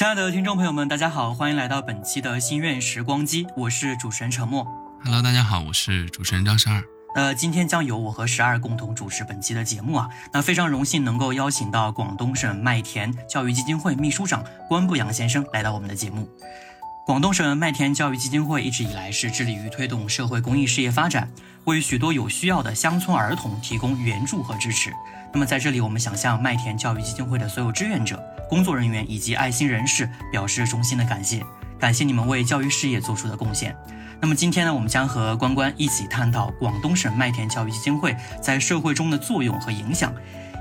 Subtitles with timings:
[0.00, 4.66] 亲爱的听众朋友们，大家好，欢迎来到本期的心愿时光机，我是主持人陈默。
[5.04, 6.82] Hello，大家好，我是主持人张十二。
[7.14, 10.08] 呃，今天将由我和十二共同主持本期的节目啊。
[10.32, 16.26] 那非常荣幸能够邀请到广东省麦田教育基金会秘书长关步阳先生来到我们的节目。
[17.04, 21.30] 广东省麦田教育基金会一直以来是致力于推动社会公益事业发展，
[21.64, 24.90] 为许多有需要的乡村儿童提供援助和支持。
[25.30, 28.18] 那么在这里，我们想向麦田教育基金会的所有志愿者、
[28.50, 31.42] 工作人员以及爱心人士表示衷心的感谢，
[31.78, 33.74] 感谢你们为教育事业做出的贡献。
[34.20, 40.12] 那么今天呢，我们将和关关一起探讨广东省麦田教育基金会在社会中的作用和影响，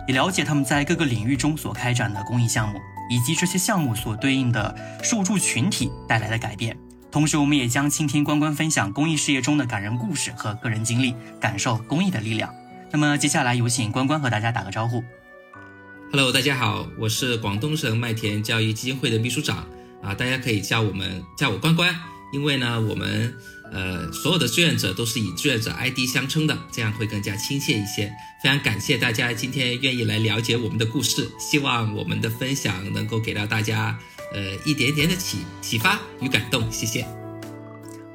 [0.08, 6.78] 也了解他们在各个领域中所开展的公益项目，以及这些项目所对应的受助群体带来的改变。
[7.12, 12.54] 同时，我们也将倾听关关分享公益事业中的感人故事和个人经历，感受公益的力量。
[12.92, 15.04] 那么接下来有请关关和大家打个招呼。
[16.12, 19.68] Hello，大家好，我是广东省麦田教育基金会的秘书长
[20.02, 21.96] 啊，大家可以叫我们叫我关关，
[22.34, 23.32] 因为呢，我们
[23.72, 28.12] 呃所有的志愿者都是以志愿者 ID 相称的，这样会更加亲切一些。
[28.42, 33.96] 非常感谢大家今天愿意来了解我们的故事，希望我们的分享能够给到大家
[34.34, 37.19] 呃一点点的启启发与感动，谢谢。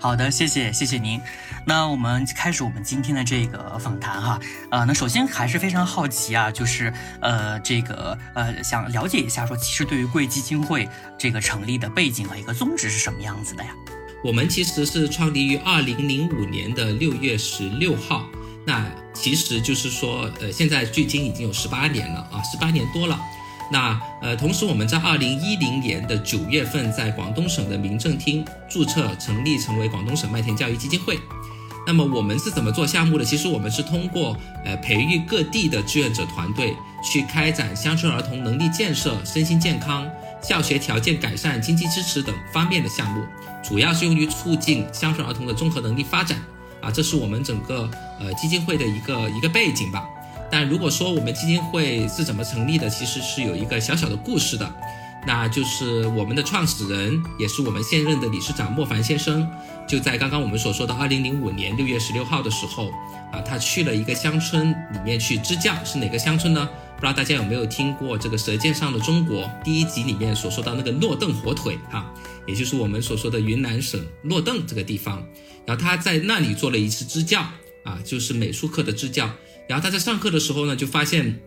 [0.04, 1.18] 好的，谢谢，谢谢您。
[1.64, 4.38] 那我们开始我们今天的这个访谈哈，
[4.70, 13.70] 呃，那首先还是非常好奇啊，就是呃，这个呃，想了解一下说，其实对于贵基金会这个成立的背景和一个宗旨是什么样子的呀？
[14.22, 18.26] 我们其实是创立于二零零五年的六月十六号，
[18.66, 23.18] 那其实就是说，呃，现在距今已经有十八年了啊，十八年多了。
[23.72, 31.18] 那呃，同时我们在二零一零年的九月份，在广东省的民政厅注册成立，成为广东省麦田教育基金会。
[31.86, 33.24] 那么我们是怎么做项目的？
[33.24, 40.10] 其实我们是通过呃培育各地的志愿者团队，去开展乡村儿童能力建设、身心健康、
[40.42, 43.22] 教学条件改善、经济支持等方面的项目，
[43.62, 46.38] 主要是用于促进乡村儿童的综合能力发展。
[46.80, 47.90] 啊，这是我们整个
[48.20, 50.06] 呃基金会的一个一个背景吧。
[50.54, 54.72] 但如果说我们基金会是怎么成立的，其实是有一个小小的故事的，
[55.26, 59.50] 那就是我们的创始人，也是我们现任的理事长莫凡先生，
[59.84, 62.88] 就在刚刚我们所说的二零零五年六月十六号的时候，
[63.32, 66.68] 啊，他去了一个乡村里面去支教，是哪个乡村呢？
[66.94, 72.14] 不知道大家有没有听过这个《舌尖上的中国》第一集里面所说到那个诺邓火腿啊，
[72.46, 75.20] 也就是我们所说的云南省诺邓这个地方，
[75.66, 77.40] 然后他在那里做了一次支教
[77.82, 79.28] 啊，就是美术课的支教。
[79.68, 81.40] 然后他在上课的时候呢，就发现，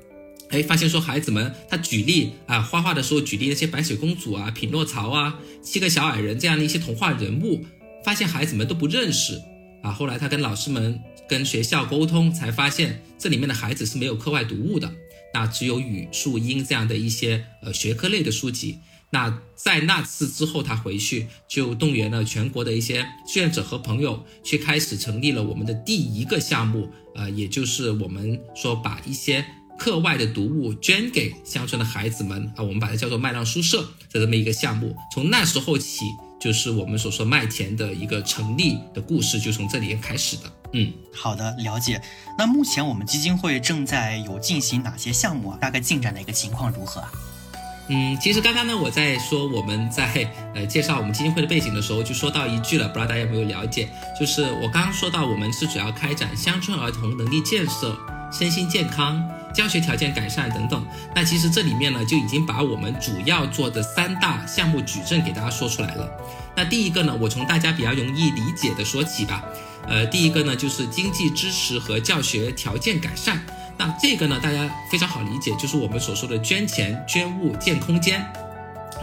[0.49, 7.65] 哎，发现说孩子们他举例啊，画画的时候举例那些白雪公主啊、匹诺曹啊、七个小矮人这样的一些童话人物，
[8.03, 9.41] 发现孩子们都不认识
[9.83, 9.91] 啊。
[9.91, 14.91] 后来他跟老师们、跟学校沟通，才发现这里面的孩子是没有课外读物的，
[15.33, 18.79] 那只有语数英这样的一些呃学科类的书籍。
[19.09, 29.45] 那在那次之后，他回去就动员了全国的一些志愿者和朋友，去开始成立了我们的第一个项目，呃，也就是我们说把一些
[29.79, 33.81] 课外的读物捐给乡村的孩子们啊，我们把它叫做麦浪书社
[34.11, 34.93] 的这么一个项目。
[35.13, 36.01] 从那时候起，
[36.37, 40.43] 就是我们所说麦田的一个成立的故事，就从这里开始的。
[40.73, 42.01] 嗯，好的，了解。
[42.37, 45.57] 那目前我们基金会正在有进行哪些项目啊？
[45.61, 47.09] 大概进展的一个情况如何啊？
[47.89, 53.87] 嗯，其实刚刚呢，我在说我们在呃介绍我们基金会的背景的时候，就说到一句了，不知道大家有没有了解？
[54.19, 57.97] 就是我刚刚说到，我们是主要开展乡村儿童能力建设、
[58.29, 60.85] 身心健康、教学条件改善等等。
[61.15, 66.09] 那其实这里面呢，就已经把我们主要做的三大项目矩阵给大家说出来了。
[66.57, 69.45] 那第一个呢，我从大家比较容易理解的说起吧。
[69.87, 73.41] 呃，第一个呢，就是经济支持和教学条件改善。
[73.77, 78.25] 那这个呢，大家非常好理解，就是我们所说的捐钱、捐物、建空间，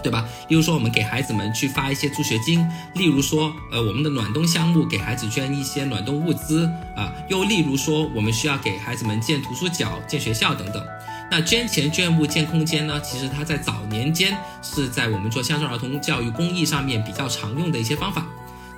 [0.03, 0.27] 对吧？
[0.49, 2.61] 例如说，我们给孩子们去发一些助学金；
[2.95, 10.85] 例如说，呃，我们的暖冬项目给孩子捐一些暖冬物资啊；又例如说，我们需要给孩子们建图书角、建学校等等。
[11.31, 13.01] 那捐钱、捐物、建空间呢？
[13.01, 18.27] 其实它在早年间是在我们做乡村儿童教育公益上面比较常用的一些方法。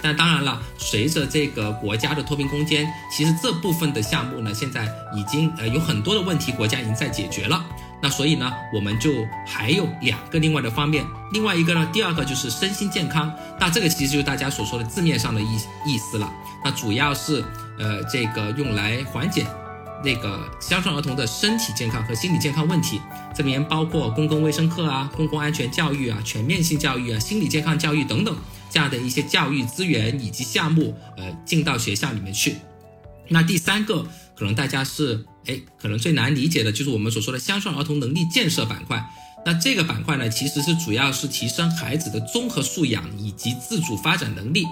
[0.03, 4.85] 但当然了，随着这个国家的脱贫攻坚，其实这部分的项目呢，现在
[5.15, 7.65] 已经呃有很多的问题，国家已经在解决了。
[8.03, 9.11] 那所以呢，我们就
[9.47, 13.33] 还有两个另外的方面，另外一个呢，第二个就是身心健康。
[13.59, 16.31] 那这个其实就是大家所说的字面上的意意思了。
[16.63, 17.43] 那主要是
[17.79, 19.47] 呃这个用来缓解
[20.05, 23.01] 那个乡村儿童的身体健康和心理健康问题，
[23.35, 28.37] 这里面包括公共卫生课啊、公共安全教育啊、全面性教育啊、心理健康教育等等
[28.77, 32.57] 这样的一些教育资源以及项目，呃，进到学校里面去。
[33.27, 34.07] 那第三个，
[34.37, 39.03] 可能大家是哎，可能最难理解的就是我们所说的乡村儿童能力建设板块。
[39.47, 44.67] 那这个板块呢，其实是主要是提升孩子的综合素养以及自主发展能力。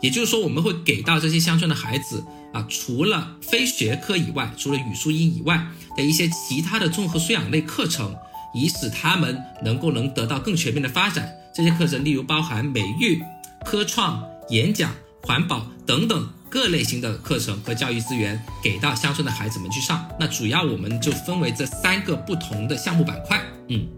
[0.00, 5.64] 也就是说，我们会给到这些乡村的孩子啊，除了非学科以外，除了语数英以外
[5.96, 8.16] 的一些其他的综合素养类课程，
[8.52, 11.32] 以使他们能够能得到更全面的发展。
[11.54, 13.22] 这些课程例如包含美育、
[13.64, 20.06] 科创、演讲、环保等等各类型的课程和教育资源，给到乡村的孩子们去上。
[20.20, 23.42] 那主要我们就分为这三个不同的项目板块。
[23.68, 23.88] 嗯。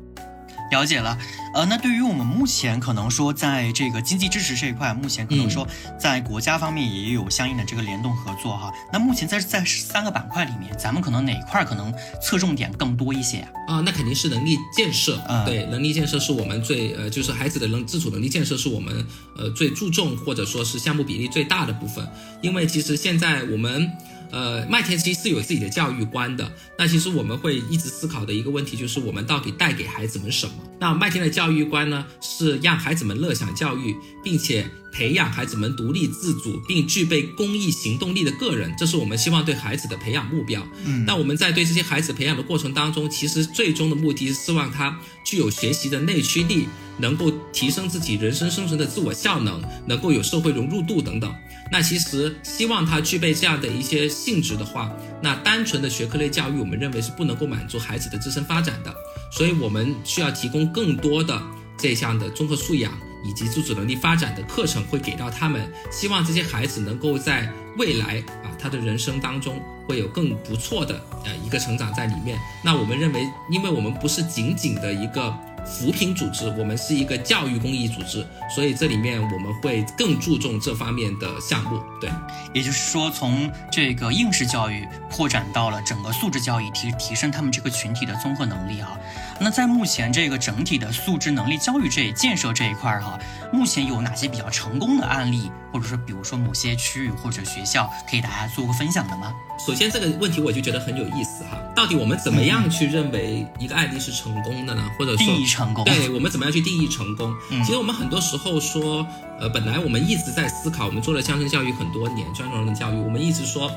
[0.70, 1.16] 了解了，
[1.54, 5.66] 呃，那对于我们目前可能说在这个经济支持这一块，目前可能说
[5.98, 8.72] 在国家方面也有相应的这个联动合作哈。
[8.92, 13.76] 那目前在在三个板块里面，咱们可能哪块可能侧重点更多一些啊？
[13.76, 22.06] 啊，那肯定是能力建设，对，能力建设是我们最呃，就是孩子的能自主能力建设是我们呃最注重或者说是项目比例最大的部分，
[22.42, 23.90] 因为其实现在我们。
[24.30, 26.50] 呃，麦田其实是有自己的教育观的。
[26.78, 30.54] 那其实我们会一直思考的一个问题就是，我们到底带给孩子们什么？
[30.78, 40.66] 那麦田的教育观呢，是让孩子们乐享教育，并且培养孩子们独立自主并具备公益行动力的个人，这是我们希望对孩子的培养目标。
[40.84, 46.68] 嗯，那我们在对这些孩子培养的过程当中，其实最终的目的是希望他具有学习的内驱力，
[46.98, 51.34] 能够提升自己人生生存的自我效能，能够有社会融入度等等。
[51.70, 54.90] 那其实希望他具备这样的一些性质的话，
[55.20, 58.94] 那单纯的学科类教育，我们认为是不能够满足孩子的自身发展的，
[59.32, 61.42] 所以我们需要提供更多的
[61.76, 62.92] 这项的综合素养
[63.24, 72.38] 以及自主能力发展的课程，会给到他们，希望这些孩子能够在未来啊，他的人生当中会有更不错的呃一个成长在里面。
[72.64, 73.20] 那我们认为，
[73.50, 75.36] 因为我们不是仅仅的一个。
[75.66, 78.24] 扶贫组织，我们是一个教育公益组织，
[78.54, 81.82] 所以这里面我们会更注重这方面的项目。
[82.00, 82.08] 对，
[82.54, 88.96] 也就是说，从这个应试教育扩展到了整个素质教育，提提升他们这个群体的综合能力哈。
[89.40, 93.18] 那在目前这个整体的素质能力教育这建设这一块儿哈，
[93.52, 99.34] 目前有哪些比较成功的案例，或者说比如说某些区域或者学校，可以大家做个分享的吗？
[99.66, 104.82] 首先这个问题我就觉得很有意思哈，到底我们怎么样去认为一个案例是成功的呢？
[104.98, 105.84] 或者说定义成功？
[105.84, 107.34] 对我们怎么样去定义成功？
[107.64, 109.06] 其实我们很多时候说，
[109.40, 113.70] 呃，本来我们一直在思考，我们做了乡村教育很多年，专融人教育，我们一直说，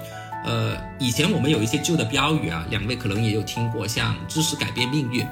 [0.43, 5.25] 呃，以前我们有一些旧的标语啊，两位可能也有听过，像知识改变命运。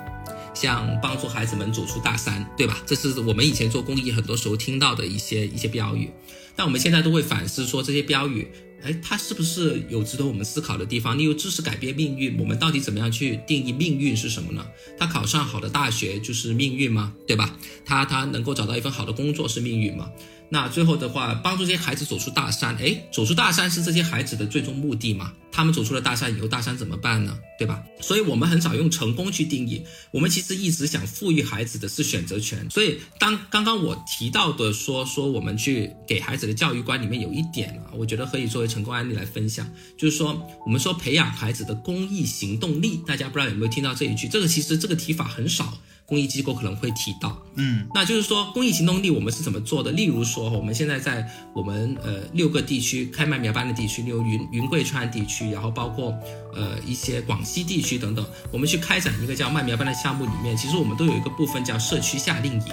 [0.53, 2.79] 像帮助孩子们走出大山，对吧？
[2.83, 6.09] 这是我们以前做公益很多时候听到的一些一些标语，
[6.55, 8.47] 但我们现在都会反思说这些标语，
[8.83, 11.17] 哎，它是不是有值得我们思考的地方？
[11.17, 14.65] 例如知识改变命运，我们到底怎么样去定义命运是什么呢？
[14.97, 17.13] 他考上好的大学就是命运吗？
[17.25, 17.57] 对吧？
[17.83, 20.09] 他他能够找到一份好的工作是命运吗？
[20.49, 25.33] 那最后的话，帮助这些孩子走出大山，哎，走出大山是这些孩子的最终目的吗？
[25.51, 27.37] 他们走出了大山以后，大山怎么办呢？
[27.57, 27.83] 对吧？
[27.99, 32.69] 所以我们很少用成功去定义，我们其实一直想赋予孩子的是选择权。
[32.69, 39.67] 所以当刚刚我提到的说说我们去给孩子的教育观里面有一点啊，我觉得可以作为成功案例来分享，
[39.97, 44.27] 就是说我们说培养孩子的公益行动力，大家不知道有没有听到这一句？
[44.27, 45.77] 这个其实这个提法很少。
[46.07, 49.91] 公益机构可能会提到，嗯，那就是说公益行动力我们是怎么做的？
[49.91, 56.17] 例如说，我们现在在我们呃六个地区开麦苗班的地区，例如云云贵川地区，然后包括
[56.55, 62.67] 呃一些广西地区等等，我们去开展一个叫麦苗班的项目里面，其实我们都有一个部分叫社区夏令营。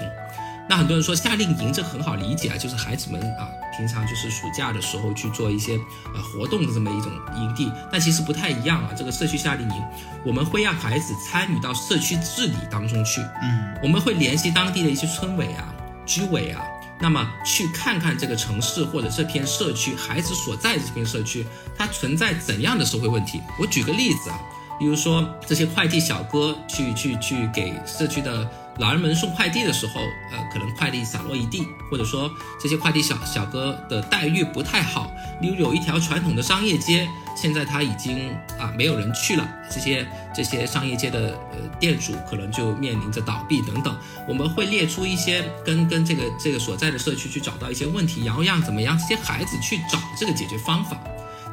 [0.69, 5.79] 那很多人说夏令营这很好理解啊，就是孩子们啊平常就是暑假的时候去做一些
[6.15, 8.91] 呃活动的这么一种营地，但其实不太一样啊。
[8.97, 9.83] 这个社区夏令营，
[10.25, 15.75] 我们会让孩子参与到社区治理当中去，嗯，我们会联系当地的一些村委啊、
[16.07, 16.63] 居委啊，
[17.01, 23.43] 那么去看看这个城市或者这片社区孩子所在的这片社区，它存在怎样的社会问题。
[23.61, 24.39] 我举个例子啊，
[24.79, 28.49] 比如说这些快递小哥去去去给社区的。
[28.79, 30.01] 老人们送快递的时候，
[30.33, 35.13] 呃，可能快递散落一地，或者说这些快递小小哥的待遇不太好。
[35.41, 43.97] 例如有一条传统的商业街，现在它已经啊没有人去了，这些这些商业街的呃店主可能就面临着倒闭等等。
[44.27, 50.99] 我们会列出一些跟跟这个这个所在的社区去找到一些问题，然后让怎么样这些孩子去找这个解决方法。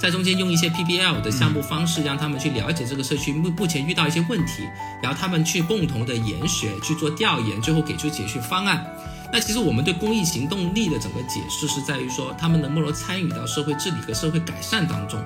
[0.02, 4.64] 在中间用一些 PBL 的项目方式，让他们去了解这个社区目目前遇到一些问题，
[5.00, 8.84] 然后他们去共同的研学去做调研，最后给出解决方案。
[9.32, 15.24] 那其实我们对公益行动力的整个解释是在于说，他们能不能参与到社会治理和社会改善当中。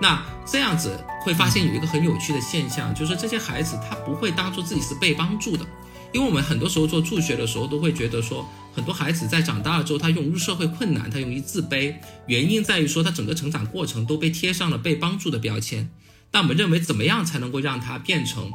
[0.00, 5.66] 那这样子会发现有一个很有趣的现象，就是这些孩子他不会当做自己是被帮助的。
[6.12, 11.94] 因为我们很多时候做助学的时候，都会觉得说，很多孩子在长大了之后，他涌入社会困难，他容易自卑，
[12.26, 15.88] 原因在于说他整个成长过程都被贴上了被帮助的标签。
[16.32, 18.50] 那我们认为，怎么样才能够让他变成，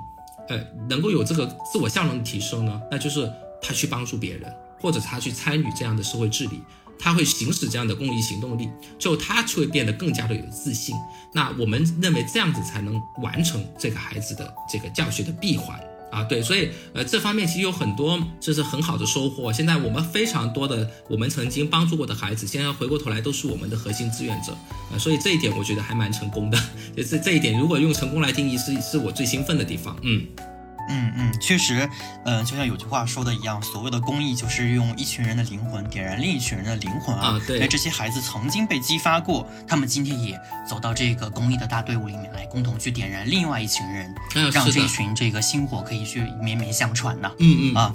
[0.49, 2.81] 呃，能够有这个自我效能的提升呢？
[2.91, 6.59] 那就是他去帮助别人，或者他去参与这样的社会治理，
[6.99, 10.93] 他会行使这样的公益行动力，最后他就会变得更加的有自信。
[11.33, 15.79] 那我们认为这样子才能完成这个孩子的这个教学的闭环。
[16.11, 19.51] 啊，对，所以呃，这方面其实有很多就是很好的收获。
[19.53, 24.55] 现在我们非常多的我们曾经帮助过的孩子，现在回过头来都是我们的核心志愿者，
[24.91, 26.57] 呃，所以这一点我觉得还蛮成功的。
[26.95, 29.95] 就是这一点，如果用成功来定义，是是我最兴奋的地方。
[30.01, 30.25] 嗯。
[30.89, 31.89] 嗯嗯，确实，
[32.25, 37.39] 嗯，就像有句话说的一样，所谓的公益就是用一群人的灵魂点燃另一群人的灵魂啊。
[37.47, 44.13] 对，这些孩子曾经被激发过，他们今天也走到这个公益的大队伍里面来，共同去点燃另外一群人，
[44.51, 47.31] 让这一群这个星火可以去绵绵相传呢。
[47.39, 47.93] 嗯嗯啊。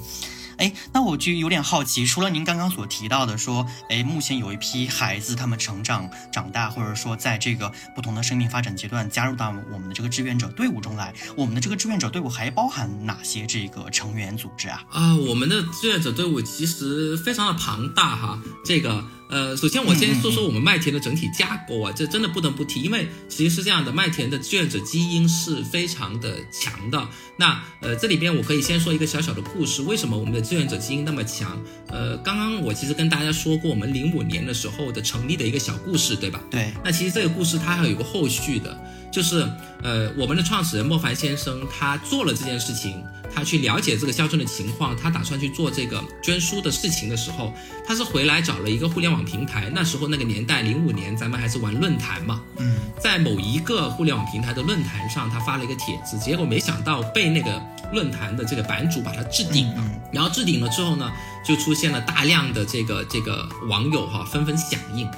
[0.58, 14.82] 哎，那我就有点好奇，除了您刚刚所提到的说，哎，目前有一批孩子他们成长长大，或者说在这个不同的生命发展阶段加入到我们的这个志愿者队伍中来，我们的这个志愿者队伍还包含哪些这个成员组织啊？
[14.90, 19.04] 啊，我们的志愿者队伍其实非常的庞大哈，这个。
[19.34, 27.08] 呃，首先我先说说我们麦田的整体架构啊，这真的不能不提，因为其实是这样的，麦田的志愿者基因是非常的强的。
[27.36, 31.60] 那呃，这里边我可以先说一个小小的故事，为什么我们的志愿者基因那么强？
[31.88, 36.40] 呃，刚刚我其实跟大家说过，我们零五年的时候的成立的一个小故事，对吧？
[36.48, 36.72] 对。
[36.84, 38.80] 那其实这个故事它还有个后续的，
[39.14, 39.48] 就是
[39.84, 43.04] 呃，我们的创始人莫凡先生他做了这件事情。
[43.34, 47.52] 他去了解这个乡村的情况，他打算去做这个捐书的事情的时候，
[47.84, 49.68] 他是回来找了一个互联网平台。
[49.74, 52.40] 那时候那个年代，零五年，咱们还是玩论坛嘛。
[52.58, 57.60] 嗯，在某一个互联网平台的论坛上，他发了一个帖子，结果没想到被那个
[57.92, 59.84] 论坛的这个版主把他置顶了。
[60.12, 61.10] 然后置顶了之后呢，
[61.44, 65.10] 就出现了大量的这个这个网友哈纷纷响应，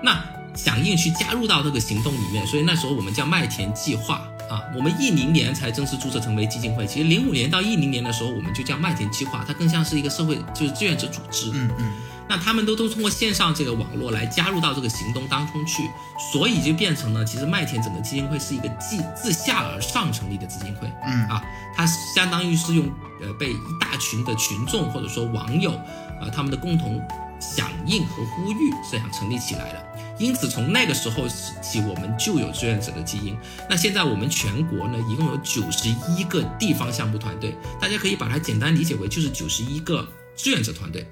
[0.00, 2.46] 那响应去加入到这个行动里面。
[2.46, 4.26] 所以那时候我们叫麦田计划。
[4.44, 6.86] 啊，我们一零年才正式注册成为基金会。
[6.86, 11.50] 其实零五年到一零年的时候，我们就叫麦田计划，它更像是一个社会，就是志愿者组织。
[11.54, 11.92] 嗯嗯。
[12.28, 15.82] 那他们都都通过线上这个网络来加入到这个行动当中去，
[16.30, 20.92] 所以就变成了，其实麦田整个基金会是一个自自下而上成立的基金会。
[21.06, 21.42] 嗯啊，
[21.74, 22.86] 它相当于是用
[23.22, 25.72] 呃被一大群的群众或者说网友
[26.20, 27.00] 啊他们的共同
[27.40, 29.86] 响应和呼吁这样成立起来的。
[30.18, 33.36] 因此，从那个时候起，我们就有志愿者的基因。
[33.68, 40.06] 那现在我们全国呢，一共有九十一个地方项目团队，大家可以把它简单理解为就是九十一个
[40.36, 41.06] 志愿者团队，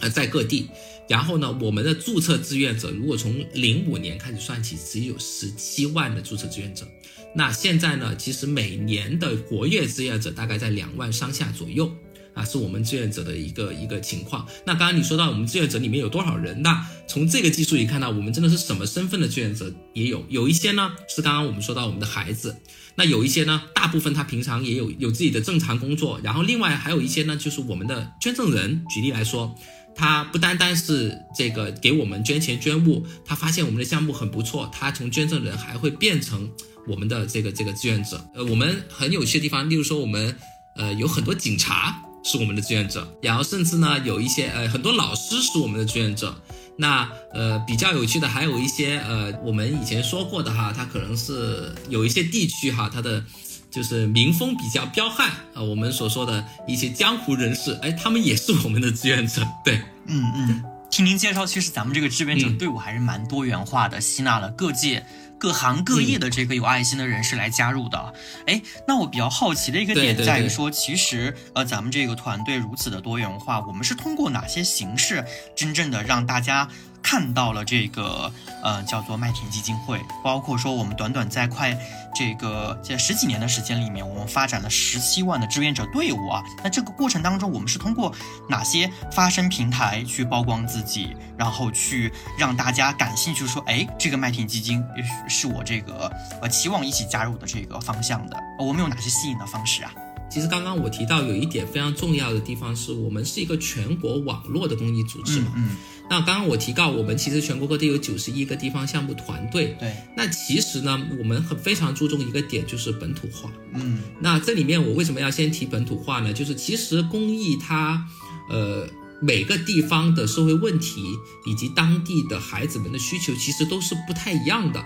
[0.00, 0.70] 呃，在各地。
[1.08, 6.86] 然后呢，我们的注册志愿者，如果从零五年开始算起，只有十七万的注册志愿者。
[7.34, 11.94] 那现在呢，其实每年的活跃志愿者大概在两万上下左右。
[12.34, 14.46] 啊，是我们志愿者的一个一个情况。
[14.64, 16.62] 那刚刚你说到我们志愿者里面有多少人？
[16.62, 20.24] 那从这个技术里看到，我们真的是什么身份的志愿者也有。
[20.28, 22.56] 有一些呢是刚刚我们说到我们的孩子，
[22.94, 26.20] 那有一些呢，大部分他平常也有有自己的正常工作。
[26.22, 28.82] 然后另外还有一些呢，就是我们的捐赠人。
[28.94, 29.54] 举例来说，
[29.94, 36.50] 他不单单是这个给我们捐钱捐物，他发现我们的项目很不错，他从捐赠人还会变成
[36.88, 38.24] 我们的这个这个志愿者。
[38.34, 40.34] 呃，我们很有趣的地方，例如说我们
[40.76, 42.02] 呃有很多警察。
[42.24, 46.34] 是我们的志愿者，然后甚至呢，有一些呃很多老师是我们的志愿者。
[46.78, 53.22] 那呃比较有趣的还有一些呃我们以前说过的哈，他可能是有一些地区哈，他的
[53.70, 59.46] 就是民风比较彪悍啊，我们所说的一些江湖人士，哎，他们也是我们的志愿者。
[59.62, 65.04] 对，嗯嗯，听您介绍，其实咱们这个志愿者队伍还是蛮多元化的，吸纳了各界。
[65.42, 68.14] 各行各业的这个有爱心的人士来加入的，
[68.46, 75.24] 哎，那我比较好奇的一个点在于说，其实呃，咱们这个团队如此的多元化，我们是通过哪些形式
[75.56, 76.68] 真正的让大家？
[77.02, 78.32] 看到了这个，
[78.62, 81.76] 呃，叫做麦田基金会，包括说我们短短在快
[82.14, 86.42] 这个在十几年的时间里面，我们发展了十七万的志愿者队伍啊。
[86.62, 88.14] 那这个过程当中，我们是通过
[88.48, 94.82] 哪些发声平台去曝光自己，然后去让大家感兴趣，说，哎，这个麦田基金
[95.28, 98.36] 是我这个呃期望一起加入的这个方向的。
[98.58, 99.92] 我们有哪些吸引的方式啊？
[100.30, 105.52] 其实刚刚我提到有一点非常重要的地方，是我们是一个全国网络的公益组织嘛。
[105.56, 105.76] 嗯。
[106.12, 109.74] 那刚刚我提到，我们其实全国各地有九十一个地方项目团队。
[109.80, 109.96] 对。
[110.14, 113.50] 那其实呢，我们很非常注重一个点，就是本土化。
[113.72, 113.98] 嗯。
[114.20, 116.30] 那这里面我为什么要先提本土化呢？
[116.30, 118.06] 就是其实公益它，
[118.50, 118.86] 呃，
[119.22, 121.02] 每个地方的社会问题
[121.46, 124.84] 以及当地的孩子们的需求，其实都是不太一样的。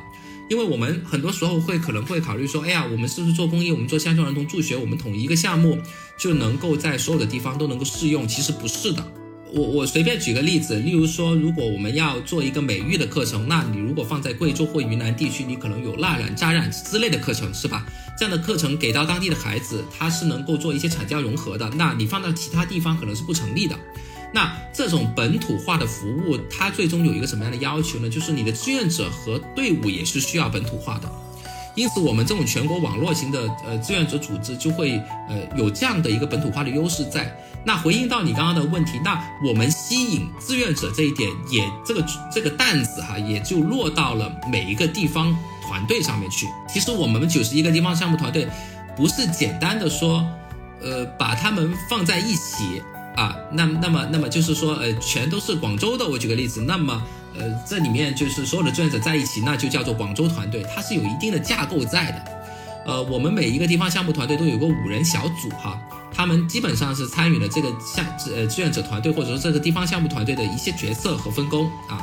[0.49, 5.77] 因为我们很多时候会可能会考虑说，哎呀，我们是不是做公益，我们做乡村儿童助学，我们统一一个项目
[6.17, 8.29] 就能够在所有的地方都能够适用？
[8.29, 9.05] 其实不是的。
[9.57, 17.87] 我我随便举个例子，例如说，如果我们要做一个美育的课程，那你如果放在贵州或云南地区，你可能有蜡染、扎染之类的课程，是吧？
[18.19, 21.71] 这样的课程给到当地的孩子，他是能够做一些产教融合的。
[21.71, 23.75] 那你放到其他地方可能是不成立的。
[24.31, 28.11] 那这种本土化的服务，它最终有一个什么样的要求呢？
[28.11, 31.11] 就是你的志愿者和队伍也是需要本土化的。
[31.75, 37.35] 因此，我们这种全国网络型的呃志愿者组织就会呃有这样的一个本土化的优势在。
[37.67, 46.47] 那回应到你刚刚的问题，那我们吸引志愿者这一点，也这个这个担子哈，也就落到了每一个地方团队上面去。
[46.69, 48.47] 其实我们九十一个地方项目团队，
[48.97, 50.25] 不是简单的说，
[50.81, 52.81] 呃，把他们放在一起
[53.17, 56.07] 啊，那那么那么就是说，呃，全都是广州的。
[56.07, 57.03] 我举个例子，那么。
[57.39, 62.25] 呃，这里面就是所有的志愿者在一起，那就叫做广州团队，它是有一定的架构在的。
[62.87, 65.79] 呃，我们每一个地方项目团队都有个五人小组哈，
[66.17, 68.05] 他们基本上是参与了这个项
[68.35, 72.03] 呃志愿者团队或者说这个地方项目团队的一些角色和分工啊。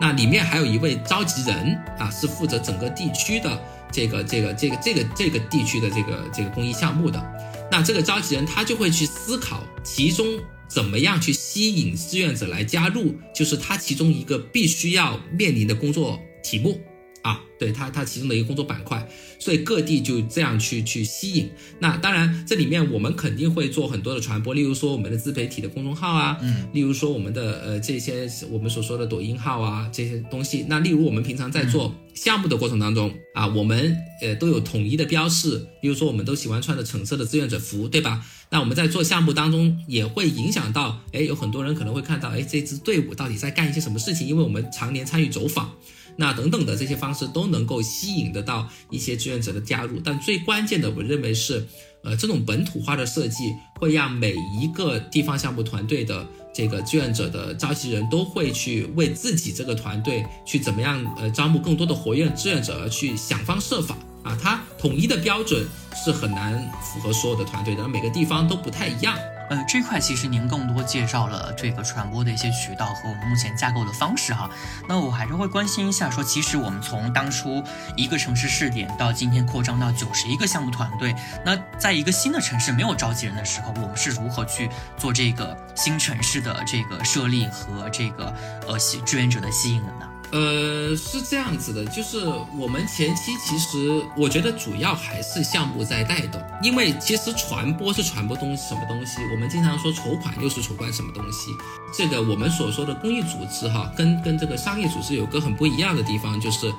[0.00, 3.62] 那里面还有一位召集人啊，是负责整个地区的
[3.92, 7.22] 这个这个这个这个这个地区的这个这个公益项目的。
[7.70, 10.26] 那这个召集人他就会去思考其中。
[10.70, 16.80] 怎么样去吸引志愿者来加入，就是他其中一个必须要面临的工作题目。
[17.22, 19.06] 啊，对它它其中的一个工作板块，
[19.38, 21.50] 所以各地就这样去去吸引。
[21.78, 30.64] 那当然，这里面我们肯定会做很多的传播，例如说我们的自媒体的公众号啊，嗯，例如说我们的呃这些我们所说的抖音号啊这些东西。
[30.68, 38.24] 那例如我们平常在做项目的过程当中啊，我们呃都有统一的标识，例如说我们都喜欢穿的橙色的志愿者服，对吧？
[38.52, 44.26] 那我们在做项目当中也会影响到，哎，有很多人可能会看到，哎，这支队伍到底在干一些什么事情？
[44.26, 45.70] 因为我们常年参与走访。
[46.16, 51.66] 那等等的这些方式都能够吸引得到一些志愿者的加入，但最关键的，我认为是，
[52.04, 65.66] 呃，这种本土化的设计会让每一个地方项目团队的这个志愿者的召集人都会去为自己这个团队去怎么样，呃，招募更多的活跃志愿者而，去想方设法啊，它统一的标准
[66.04, 69.16] 是很难符合所有的团队的，每个地方都不太一样。
[69.50, 74.48] 呃，这块其实您更多介绍了这个传播的一些渠道和我们目前架构的方式哈。
[74.88, 77.62] 那我还是会关心一下，说其实我们从当初
[77.96, 88.32] 一个城市试点到今天扩张到九十一个项目团队，那在一个新的城市没有召集人的时候，我们是如何去做这个新城市的这个设立和这个
[88.68, 90.09] 呃吸志愿者的吸引的呢？
[90.32, 92.24] 呃，是这样子的，就是
[92.56, 101.50] 我们前期其实我觉得主要还是项目在带动，因为其实传播是传播东西什么东西，我们经常说筹款又是筹款什么东西，
[101.92, 106.72] 这个我们所说的公益组织哈，跟跟这个商业组织有个很不一样的地方，就是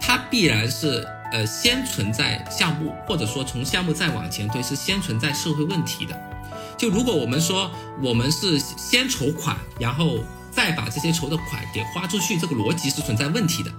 [0.00, 6.20] 它必然是呃先存在项目，或者说从项目再往前推是先存在社会问题的，
[6.76, 7.70] 就如果我们说
[8.02, 10.18] 我们是先筹款，然后。
[10.56, 13.70] 再把这些筹的款给花出去，这个逻辑是存在问题的，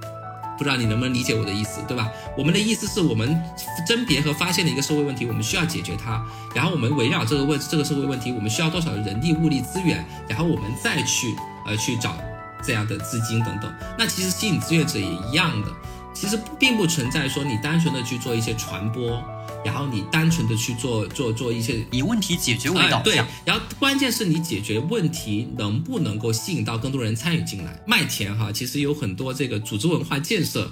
[0.55, 2.07] 不知道你能不能理解我的意思，对吧？
[2.37, 3.41] 我们的意思是我们
[3.87, 11.35] 甄别和发现了一个社会问题，我们需要解决它，然后我们围绕这个问这个社会问题，我们需要多少人力物力资源，然后我们再去
[11.65, 12.15] 呃去找
[12.61, 13.73] 这样的资金等等。
[13.97, 15.67] 那其实吸引志愿者也一样的，
[16.13, 19.23] 其实并不存在说你单纯的去做一些传播。
[19.67, 23.15] 然后你单纯的去做做做一些以问题解决为导向，对。
[23.43, 27.77] 然后关键是你解决问题能不能够吸引到更多人参与进来。
[27.85, 30.71] 麦田哈，其实有很多这个组织文化建设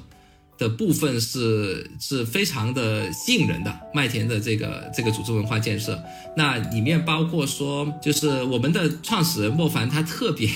[0.58, 3.80] 的部分是是非常的吸引人的。
[3.94, 6.02] 麦田的这个这个组织文化建设，
[6.38, 10.48] 那里面包括说，就是我们的创始人莫凡他特别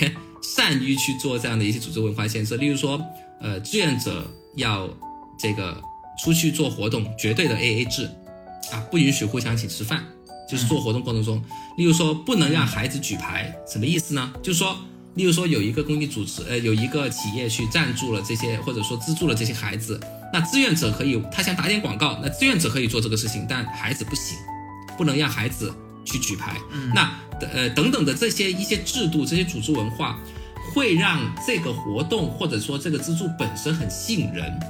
[0.42, 2.56] 善于去做这样的一些组织文化建设。
[2.56, 2.98] 例如说，
[3.38, 4.26] 呃，志愿者
[4.56, 4.88] 要
[5.38, 5.78] 这个
[6.24, 8.08] 出去做活动，绝对的 AA 制。
[8.72, 10.04] 啊，不允许互相请吃饭，
[10.48, 11.42] 就是做活动过程中，
[11.76, 14.32] 例如说不能让孩子举牌，什么意思呢？
[14.42, 14.76] 就是说，
[15.14, 20.00] 例如说有一个公益组织，呃，有一个企业去赞助了这些，或者说资助了这些孩子，
[20.32, 24.36] 那志愿者可以，他想打点广告，那志愿者可以做这个事情，但孩子不行，
[24.96, 26.56] 不能让孩子去举牌。
[26.94, 30.20] 那呃等等的这些一些制度，这些组织文化，
[30.72, 34.60] 会让这个活动或者说这个资助本身很吸引人。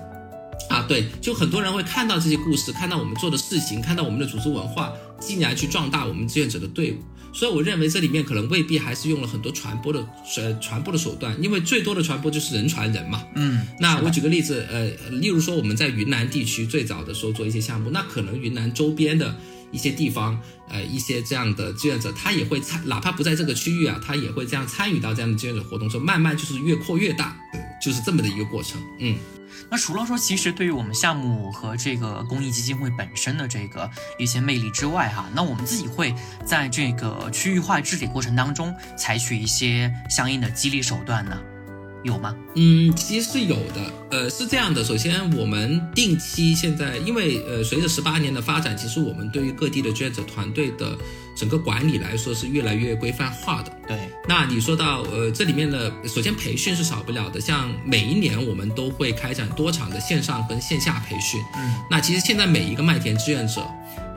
[0.91, 6.97] 啊，对，就很多人会看到这些故事，看到我们做的事情，看到我们的组织文化，进而去壮大我们志愿者的队伍。
[7.33, 10.05] 所以我认为这里面可能未必还是用了很多传播的
[10.37, 13.23] 呃传播的手段，因为最多的传播就是人传人嘛。
[13.37, 19.39] 嗯，那我举个例子，呃，例如说我们在云南地区最早的时候做一些项目，那可能云南周边的
[19.71, 27.37] 一些地方，呃，一些这样的志愿者，他也会参，哪怕不在这个区域啊，他也会这样参与到这样的志愿者活动中，慢慢就是越扩越大。
[27.81, 28.81] 就是这么的一个过程。
[28.99, 29.17] 嗯，
[29.71, 36.15] 那除了说，其实对于我们项目和这个公益基金会本身的这个一些魅力之外，哈，那我们自己会
[36.45, 41.41] 在这个区域化治理过程当中采取一些相应的激励手段呢？
[42.03, 42.35] 有吗？
[42.55, 43.93] 嗯，其实是有的。
[44.11, 50.97] 呃，是这样的，首先我们定期现在，因为呃，随着十八年的发展，其实我们对于各地的志愿者团队的
[51.37, 53.71] 整个管理来说是越来越规范化的。
[53.87, 53.97] 对。
[54.29, 61.41] 那你说到呃，这里面的首先培训是少不了的，像每一年我们都会开展多场的线上跟线下培训。
[61.57, 61.75] 嗯。
[61.91, 63.65] 那其实现在每一个麦田志愿者。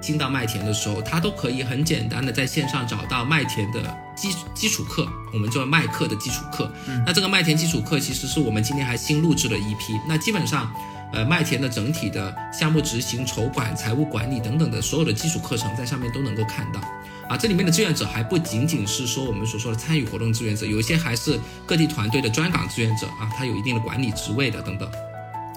[0.03, 3.81] 进到麦田的时候，他都可以很简单的在线上找到麦田的
[4.13, 6.69] 基基础课，我们叫麦课的基础课。
[7.05, 9.97] 那这个麦田基础课其实是我们今天还新录制了一批。
[10.05, 10.69] 那基本上，
[11.13, 16.81] 呃，麦田的整体的项目执行、筹管、财务管理等等的所有的基础课程，在上面都能够看到。
[17.29, 24.91] 啊，这里面的志愿者还不仅仅是说我们所说的参与活动志愿者，有一些还是各地团队的专岗志愿者啊，他有一定的管理职位的等等。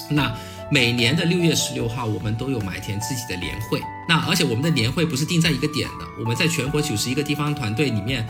[0.09, 0.33] 那
[0.71, 3.81] 每年的六月十六号，我们都有麦田自己的年会。
[4.09, 8.27] 那而且我们的年会不是定在一个点的，我们在全国九十一个地方团队里面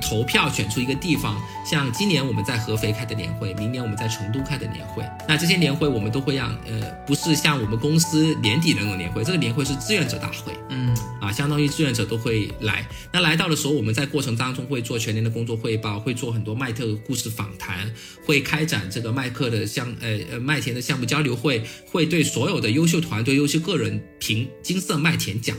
[0.00, 1.36] 投票选出一个地方。
[1.64, 5.04] 像今年我们在合肥开的年会，明年我们在成都开的年会。
[5.28, 10.52] 那这些年会我们都会让呃，不是像我们公司年底的那种年会，这个年会是志愿者大会。
[10.68, 12.88] 嗯，啊，相当于志愿者都会来。
[13.12, 25.20] 那来到的时候，我们在过程当中会做全年的工作汇报，会做很多麦特故事访谈，会开展这个麦克的项呃呃麦田的项目交流会，会对所有的优秀团队、优秀个人评金色麦。
[25.20, 25.54] 田奖，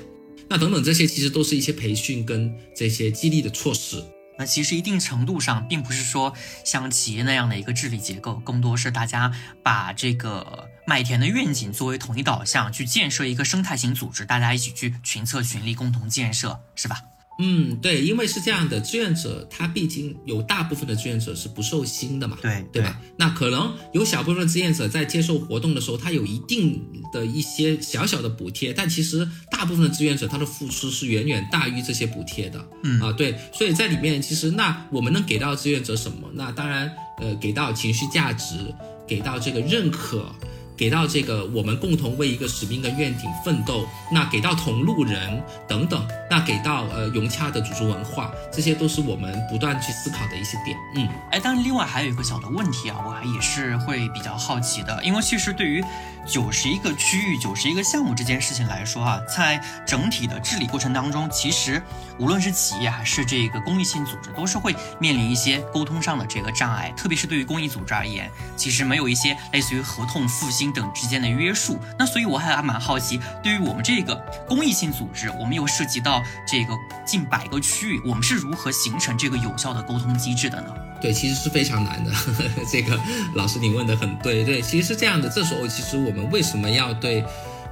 [0.49, 4.03] 那等等这些其实都是一些培训跟这些激励的措施。
[4.45, 9.31] 其实一定程度上，并不是说像企业那样的一个治理结构，更多是大家
[9.63, 17.01] 把这个麦田的愿景作为统一导向，去建设一个生态型组织，大家一起去群策群力，共同建设，是吧？
[17.41, 23.01] 嗯，对，因为是这样的，志愿者他毕竟有大部分的志愿者是不受薪的嘛，对对吧？
[23.17, 26.79] 那可能有小部分志愿者在接受活动的时候，他有一定
[27.11, 36.29] 的一些小小的补贴，但其实大部分的志愿者他的付出是远远大于这些补贴的，嗯啊，对，所以在里面其实那我们能给到志愿者什么？
[36.33, 38.73] 那当然，呃，给到情绪价值，
[39.07, 40.33] 给到这个认可。
[40.75, 50.77] 给到这个我们共同为一个使命跟愿景奋斗，那给到同路人等等，那给到呃融洽的组织文化，这些都是我们不断去思考的一些点。
[50.95, 55.83] 嗯，哎，但是另外还有一个小的问题啊，我还也是会比较好奇的，因为其实对于。
[56.25, 61.81] 九十一个区域，九十一个项目这件事情来说啊，在整体的治理过程当中，其实
[62.19, 66.93] 无论是企业还是这个公益性组织，都是会面临一些沟通上的这个障碍。
[66.95, 71.79] 特别是对于公益组织而言，其实没有一些类似于合同、复兴等之间的约束。
[71.97, 74.15] 那所以我还蛮好奇，对于我们这个
[74.47, 76.73] 公益性组织，我们又涉及到这个
[77.05, 80.73] 近百个区域，我们是如何形成这个有效的沟通机制的呢？
[81.01, 82.11] 对，其实是非常难的。
[82.11, 82.97] 呵呵这个
[83.33, 84.45] 老师，你问的很对。
[84.45, 85.27] 对，其实是这样的。
[85.27, 87.23] 这时候，其实我们为什么要对，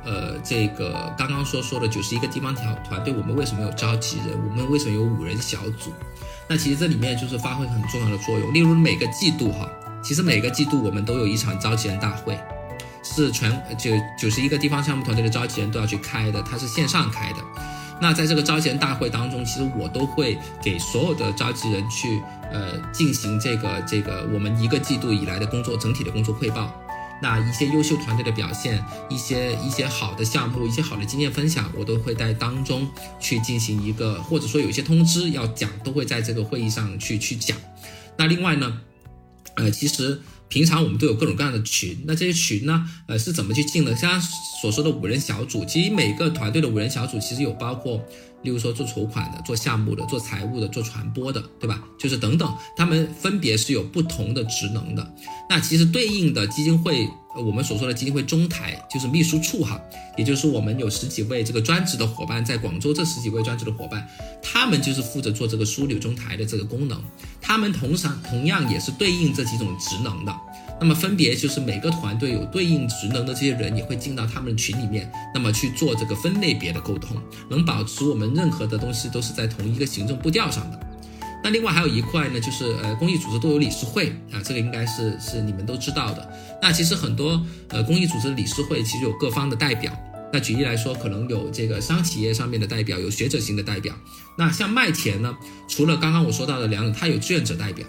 [0.04, 4.38] 呃，这个刚刚说说的九十一个地方团团队，我们为什么有召集人？
[4.50, 5.94] 我们为什么有五人小组？
[6.48, 8.52] 那其实这里面就是发挥很重要的作用。
[8.52, 9.70] 例如每个季度哈，
[10.04, 12.40] 其实每个季度我们都有一场召集人大会，
[13.04, 17.38] 是全就九十一个地方项目团队的召集人都要去开的，它是线上开的。
[18.02, 22.22] 那在这个召集人大会当中，其实我都会给所有的召集人去。
[22.52, 26.74] 呃，进行这个这个我们一个季度以来的工作整体的工作汇报，
[27.22, 37.56] 那一些优秀团队的表现，一些一些好的项目，一些好的经验分享，我都会在当中去进行一个，或者说有一些通知要讲，都会在这个会议上去去讲。
[38.18, 38.82] 那另外呢，
[39.54, 43.96] 呃，其实平常我们都有各种各样的群，那这些群呢，呃，是怎么去进的？
[43.96, 44.20] 像
[44.62, 48.04] 所说的五人小组，其实每个团队的五人小组其实有包括。
[48.42, 51.84] 例如说做筹款的、做项目的、做财务的、做传播的，对吧？
[51.98, 55.14] 就是等等，他们分别是有不同的职能的。
[55.50, 59.80] 那其实对应的基金会，呃我们所说的基金会中台就是秘书处哈，
[60.18, 64.08] 也就是我们有十几位这个专职的伙伴在广州，这十几位专职的伙伴，
[64.42, 67.02] 他们就是负责做这个枢纽中台的这个功能。
[67.42, 70.34] 他们同上同样也是对应这几种职能的。
[70.80, 77.18] 那么分别就是每个团队有对应职能的这些人也会进到他们群里面，那么去做这个分类别的沟通，
[77.50, 80.80] 能保持我们任何的东西都是在同一个行政步调上的。
[81.44, 86.30] 那另外还有一块呢，就是呃公益组织都有理事会啊，这个应该是是你们都知道的。
[86.62, 89.92] 那其实很多呃公益组织理事会其实有各方的代表。
[90.32, 93.96] 那举例来说，可能有这个商企业上面的代表，有学者型的代表。
[94.38, 95.36] 那像麦田呢，
[95.68, 97.86] 除了刚刚我说到的两种，它有志愿者代表。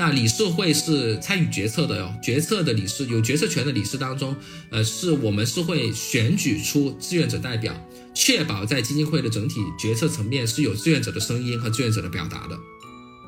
[0.00, 4.34] 那理事会是参与决策的哟，决策的理事有决策权的理事当中，
[4.70, 7.74] 呃，是我们是会选举出志愿者代表，
[8.14, 12.58] 确保在基金会的整体决策层面是有志愿者的声音和志愿者的表达的。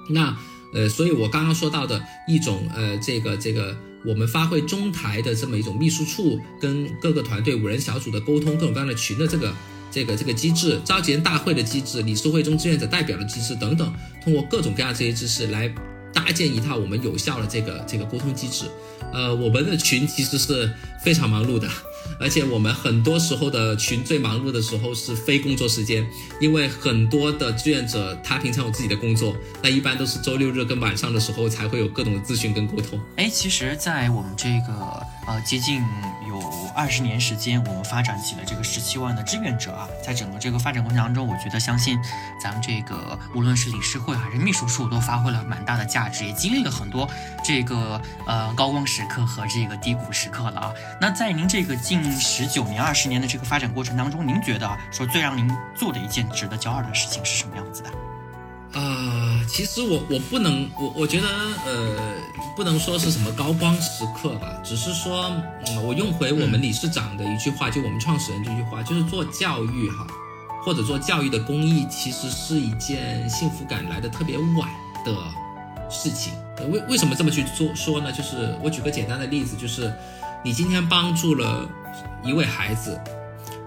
[0.08, 0.34] 那
[0.72, 9.54] 呃，所以我刚刚说到的一种呃，这个这个我们发挥中台的这么一种秘书处跟各个团队五人小组的沟通，各种各样的群的这个
[9.90, 13.92] 这个这个机制，召集人大会的机制，理事会中志愿者代表的机制等等，
[14.24, 15.68] 通过各种各样这些知识来
[16.22, 18.66] 搭建一套我们有效的这个这个沟通机制。
[19.12, 21.68] 呃，我们的群其实是非常忙碌的。
[22.20, 26.06] 而且我们很多时候的群最忙碌的时候是非工作时间，
[26.40, 33.00] 因为很多的志愿者他平常有自己的工作，那一般都是周六日跟晚上的时候才会有各种的咨询跟沟通。
[33.16, 34.72] 哎，其实，在我们这个
[35.26, 35.80] 呃接近
[36.28, 36.40] 有
[36.74, 41.98] 二十年时间，我们发展起了这个十七万的志愿者啊，在整个这个发展过程当中，我觉得相信
[42.42, 47.08] 咱们这个无论是理事会还是秘书处都发挥了蛮大的价值，也经历了很多
[47.44, 50.72] 这个呃高光时刻和这个低谷时刻了啊。
[51.00, 57.90] 那在您这个近十九年、二十年的这个发展过程当中，您觉得说最让您做的一件值得骄傲的事情是什么样子的？
[58.74, 61.28] 呃，其实我我不能，我我觉得
[61.66, 61.94] 呃，
[62.56, 65.30] 不能说是什么高光时刻吧，只是说，
[65.66, 70.06] 嗯，我用回我们理事长的一句话，就我们创始人这句话，就是做教育哈，
[70.64, 74.70] 或者做教育的公益，其实是一件幸福感来的特别晚
[75.04, 75.14] 的
[75.90, 76.32] 事情。
[76.70, 78.10] 为为什么这么去做说呢？
[78.10, 79.92] 就是我举个简单的例子，就是
[80.44, 81.70] 你今天帮助了。
[82.24, 83.00] 一位孩子，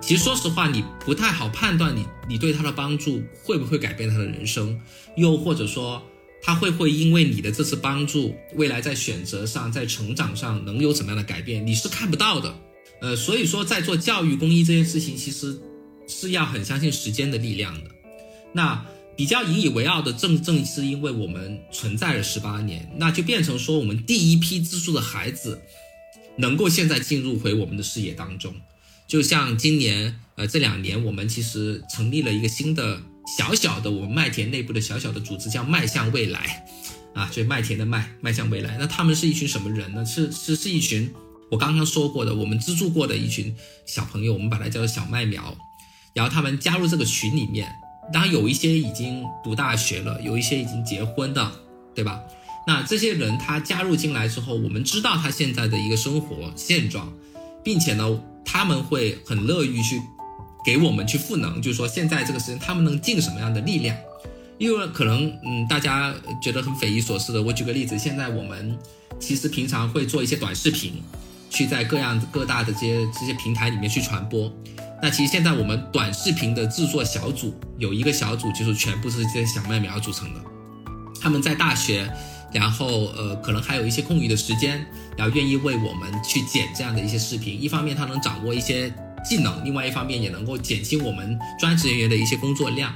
[0.01, 4.79] 其实说实话，你不太好判断你你对他的帮助会不会改变他的人生，
[5.17, 6.01] 又或者说
[6.41, 12.55] 他会不会因为你的这次帮助，未来在选择上、在成长上能有什么样的改变，你是看不到的。
[13.01, 15.59] 呃，所以说在做教育公益这件事情，其实
[16.07, 17.89] 是要很相信时间的力量的。
[18.53, 18.85] 那
[19.17, 25.61] 比较引以为傲的，正正是因为我们存在了十八年，那就变成说我们第一批资助的孩子。
[26.38, 28.54] 能够现在进入回我们的视野当中，
[29.08, 33.02] 就像今年，呃，这两年我们其实成立了一个新的
[33.38, 36.65] 小小的我们麦田内部的小小的组织，叫迈向未来，
[37.13, 38.78] 啊，所以麦田的麦，迈向未来。
[38.78, 40.06] 那他们是一群什么人呢？
[40.06, 41.13] 是是是一群
[41.50, 45.56] 我刚刚说过的，我们资助过的一群小朋友，我们把它叫做小麦苗。
[46.13, 47.69] 然后他们加入这个群里面，
[48.12, 51.52] 当然有一些已经读大学了，有一些已经结婚的，
[51.93, 52.21] 对吧？
[52.67, 57.13] 那这些人他加入进来之后，我们知道他现在的一个生活现状，
[57.63, 60.01] 并且呢，他们会很乐于去
[60.65, 63.95] 给我们去赋能，就是说现在这个时间他们能尽什么样的力量？
[64.58, 68.75] 因为可能嗯大家觉得很匪夷所思的，我举个例子，现在我们
[69.19, 70.93] 其实平常会做一些短视频，
[71.51, 74.51] 去在各样各大的这些这些平台里面去传播。
[75.04, 80.39] 那其实现在我们短视频的制作小组有一个小组，就是全部是这些小麦苗组成的，
[81.21, 82.12] 他们在大学。
[82.53, 84.86] 然后，呃，可能还有一些空余的时间，
[85.17, 87.62] 然后愿意为我们去剪这样的一些视频。
[87.62, 88.93] 一方面，他能掌握一些
[89.29, 92.93] 技能；，另外一方面，也能够减轻我们专职人员的一些工作量。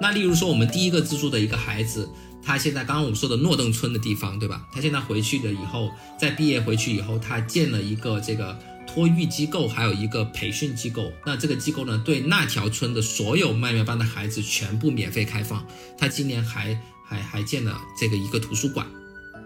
[0.00, 2.10] 那例如说，我们第一个资助的一个孩子，
[2.44, 4.66] 他现在刚刚我们说的诺邓村的地方，对吧？
[4.72, 11.10] 他现在回去了以后，在毕业回去以后，他建了一个这个托育机构，还有一个培训机构。
[11.24, 15.64] 那这个机构呢，对那条村的所有麦苗班的孩子全部免费开放。
[15.96, 16.78] 他今年还。
[17.10, 18.86] 还还建了这个一个图书馆，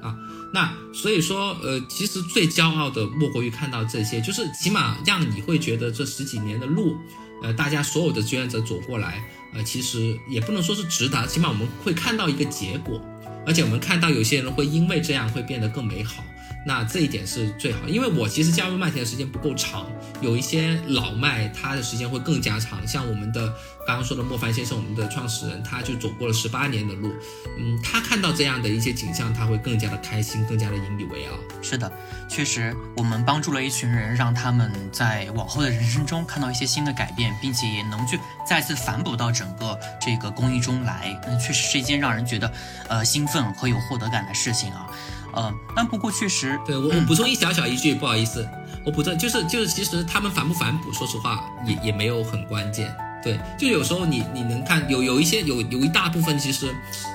[0.03, 0.15] 啊，
[0.53, 6.95] 那所以说，呃，其实最骄傲的莫过于看到这些，就是起码让你会觉得这十几年的路，
[7.43, 9.25] 呃，大家所有的志愿者走过来，
[9.55, 13.01] 呃，其实也不能说是直达，起码我们会看到一个结果，
[13.47, 16.23] 而且我们看到有些人会因为这样会变得更美好。
[16.67, 19.87] 那这一点是最好，因为我其实加入麦田的时间不够长，
[20.21, 23.47] 有一些老麦他的时间会更加长，像我们的
[23.87, 27.13] 刚刚说的莫凡先生，我们的创始人，他就走过了十八年的路，
[27.59, 31.37] 嗯，他看到这样的一些景象，他会更加的开心，更加的引以为傲。
[31.63, 31.93] 是的，
[32.29, 42.51] 确实，我们帮助了一群人，让他们在往后的人生中看到一些新的改变，并且也能去再次反哺到整个这个公益中来，那确实是一件让人觉得
[42.89, 44.87] 呃兴奋和有获得感的事情啊。
[45.35, 48.49] 呃，但不过确实，对我我补充一小小一句，不好意思，
[48.85, 52.95] 我补充就是就是，其实他们反不反哺，说实话也也没有很关键。
[53.23, 56.75] 对，就有时候你你能看有有一些有有一大部分，其实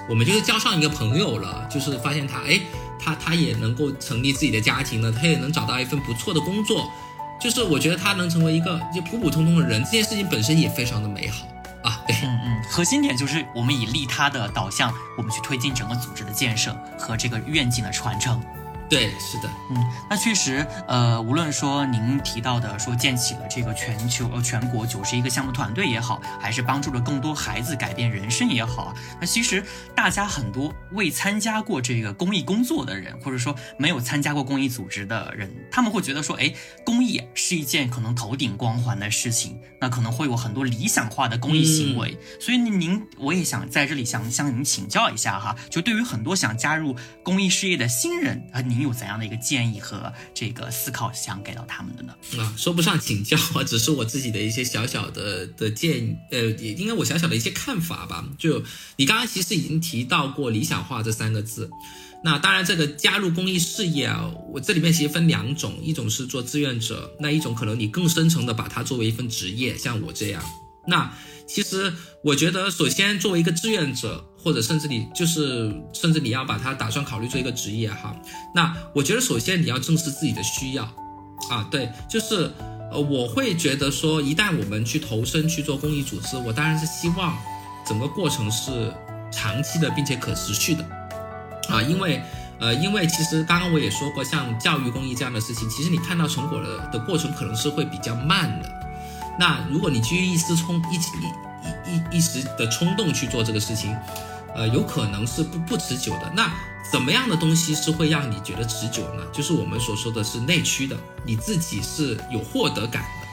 [0.10, 2.60] 我们就是交上一个朋友了，就是发现他哎，
[3.00, 6.90] 他他也能够成立自己的家庭了，他也能找到一份不错的工作，
[7.40, 11.48] 就是我觉得他能成为一个就普普通通的人，这件事情本身也非常的美好。
[11.82, 12.14] 啊，对，
[12.70, 18.40] 核心点就是我们以利他的导向，我们去推进整个组织的建设和这个愿景的传承。
[18.90, 19.78] 对，是的，嗯，
[20.10, 36.52] 那确实，呃，无论说您提到的说建起了这个全球呃全国九十一个项目团队也好，还是帮助了更多孩子改变人生也好，那其实大家很多未参加过这个公益工作的人，或者说没有参加过公益组织的人，他们会觉得说，哎，
[36.84, 48.79] 公益是一件可能头顶光环的事情，那可能会有很多理想化的公益行为，所以您我也想在这里想向您请教一下哈，就对于很多想加入公益事业的新人啊，您。
[48.80, 52.16] 您有怎样的一个建议和这个思考想给到他们的呢？
[52.38, 58.26] 啊，说不上请教啊，只是我自己的一些小小的的建议，呃，也应该我小小的一些看法吧。
[58.38, 58.64] 就
[58.96, 61.70] 你刚刚其实已经提到过理想化这三个字。
[62.24, 70.42] 那当然，这个加入公益事业啊，我这里面其实分两种，一种是做志愿者，那一种可能你更深层的把它作为一份职业，像我这样。
[70.88, 71.14] 那
[71.48, 78.16] 其实我觉得，首先作为一个志愿者，或者甚至你就是甚至你要把它打算考虑做一个职业哈。
[78.54, 80.84] 那我觉得首先你要正视自己的需要，
[81.50, 82.52] 啊，对，就是
[82.92, 87.38] 呃，我会觉得说，一旦我们去投身去做公益组织，我当然是希望
[87.86, 88.94] 整个过程是
[89.32, 90.84] 长期的，并且可持续的。
[91.70, 92.20] 啊，因为，
[92.60, 98.72] 呃，因为其实刚刚我也说过，像教育公益这样的事情，其实你看到成果的的过程可能是会比较慢的。
[99.38, 103.96] 那如果你基于一时冲一一一一时的冲动去做这个事情，
[104.56, 106.32] 呃，有可能是不不持久的。
[106.36, 106.52] 那
[106.92, 109.24] 怎么样的东西是会让你觉得持久呢？
[109.32, 113.28] 就是我们所说的是内驱的，你自己是有获得感的。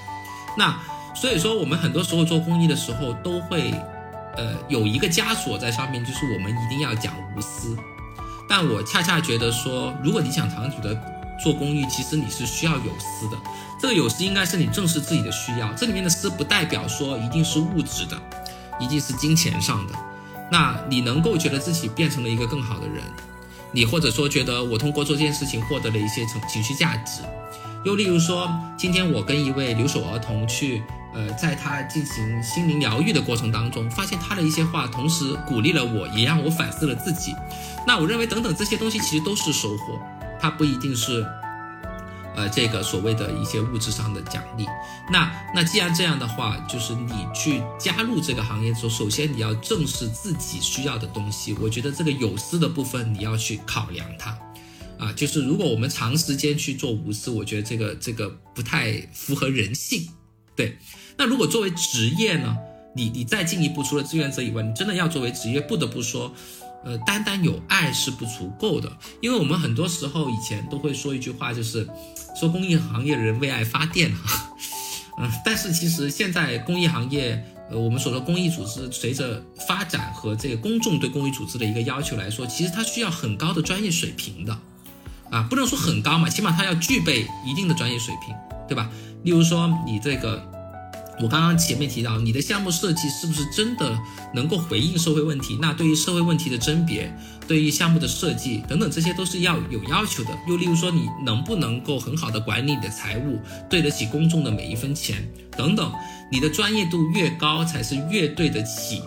[0.59, 0.79] 那
[1.15, 3.73] 所以说，我们很多时候做公益的时候，都会，
[4.37, 7.77] 呃，有一个枷锁在上面，就是我们一定要讲无私。
[8.49, 10.95] 但我恰恰觉得说，如果你想长久的
[11.43, 13.37] 做公益，其实你是需要有私的。
[13.81, 15.73] 这个有私应该是你正视自己的需要。
[15.73, 18.17] 这里面的私不代表说一定是物质的，
[18.79, 19.95] 一定是金钱上的。
[20.51, 23.03] 那你能够觉得自己变成了一个更好的人，
[23.73, 27.23] 你或者说觉得我通过做这件事情获得了一些情情绪价值。
[27.85, 30.83] 又例如说，今天我跟一位留守儿童去。
[31.15, 37.35] 呃，在他进行心灵疗愈的过程当中，发现他的一些话，同时鼓励了我，也让我反思了自己。
[37.87, 39.99] 那我认为，等等这些东西其实都是收获，
[40.39, 41.27] 它不一定是，
[42.37, 44.67] 呃，这个所谓的一些物质上的奖励。
[45.11, 51.55] 那那既然这样的话，就是你去加入这个行业的时候，首先你要正视自己需要的东西。
[51.61, 54.39] 我觉得这个有私的部分你要去考量它，
[54.99, 60.09] 啊，就是如果我们长时间去做无私，我觉得这个这个不太符合人性，
[60.55, 60.79] 对。
[61.17, 62.57] 那如果作为职业呢？
[62.99, 66.33] 你你再进一步，除了志愿者以外，你真的要作为职业，不得不说，
[66.87, 68.91] 呃，单单有爱是不足够的。
[69.21, 71.85] 因为我们很多时候以前都会说一句话，就是
[72.39, 74.55] 说公益行业人为爱发电哈，
[75.19, 84.57] 嗯，但是其实现在公益行业，呃，我们所说公益组织随着发展和这个公众对公益组织的一个要求来说，其实它需要很高的专业水平的，
[85.31, 88.33] 啊，不能说很高嘛，起码它要具备一定的专业水平，
[88.69, 88.89] 对吧？
[89.25, 90.56] 例如说你这个。
[91.23, 93.99] 我刚刚前面提到，你的项目设计是不是真的
[94.35, 95.59] 能够回应社会问题？
[95.61, 97.11] 那对于社会问题的甄别，
[97.49, 100.31] 对于项目的设计等等，这些都是要有要求的。
[100.47, 105.27] 又例如说，你能不能够很好的管理你的财务，对得起公众的每一分钱
[105.57, 105.91] 等等，
[106.31, 109.01] 你的专业度越高，才是越对得起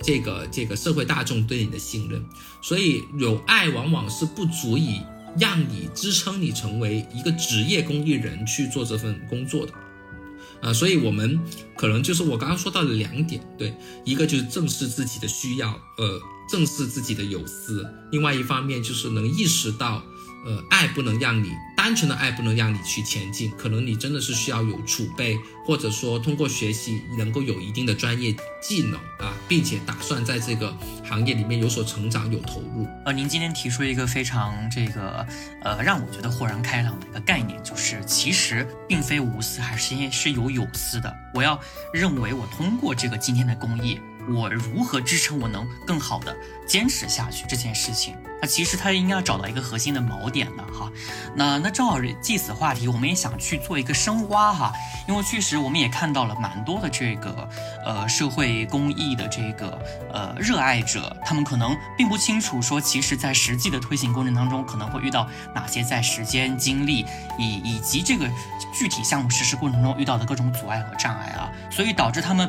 [0.00, 2.24] 这个这个社会大众对你的信任。
[2.62, 5.00] 所以有爱往往是不足以
[5.36, 9.72] 让你支撑你成为一个职业公益人去做这份工作的。
[10.60, 11.38] 啊，所以我们
[11.76, 20.02] 可能就是我刚刚说到的两点，对，一个就是正视自己的需要，呃，正视自己的有私；另外一方面就是能意识到。
[20.46, 30.76] 呃，爱不能让你单纯的爱不能让你去前进，可能你真的是需要有储备，或者说通过学习能够有一定的专业技能啊，并且打算在这个
[31.08, 32.84] 行业里面有所成长、有投入。
[33.04, 35.24] 呃，您今天提出一个非常这个
[35.62, 41.14] 呃让我觉得豁然开朗的一个概念，就是其实并非无私，还是因为是有有私的。
[41.32, 41.58] 我要
[41.94, 44.00] 认为我通过这个今天的公益。
[44.28, 46.36] 我如何支撑我能更好的
[46.66, 48.16] 坚持下去这件事情？
[48.40, 50.90] 那其实他应该要找到一个核心的锚点的哈。
[51.34, 54.72] 那那正好借此话题，我们也想去做一个深挖哈。
[55.08, 57.48] 因为确实我们也看到了蛮多的这个
[57.84, 59.76] 呃社会公益的这个
[60.12, 67.04] 呃热爱者，他们可能并不清楚说，其实在实际的推行过程当中，可能会遇到哪些在时间、精力
[67.38, 68.28] 以以及这个
[68.72, 72.48] 具体项目实施过程中遇到的各种阻碍和障碍啊，所以导致他们。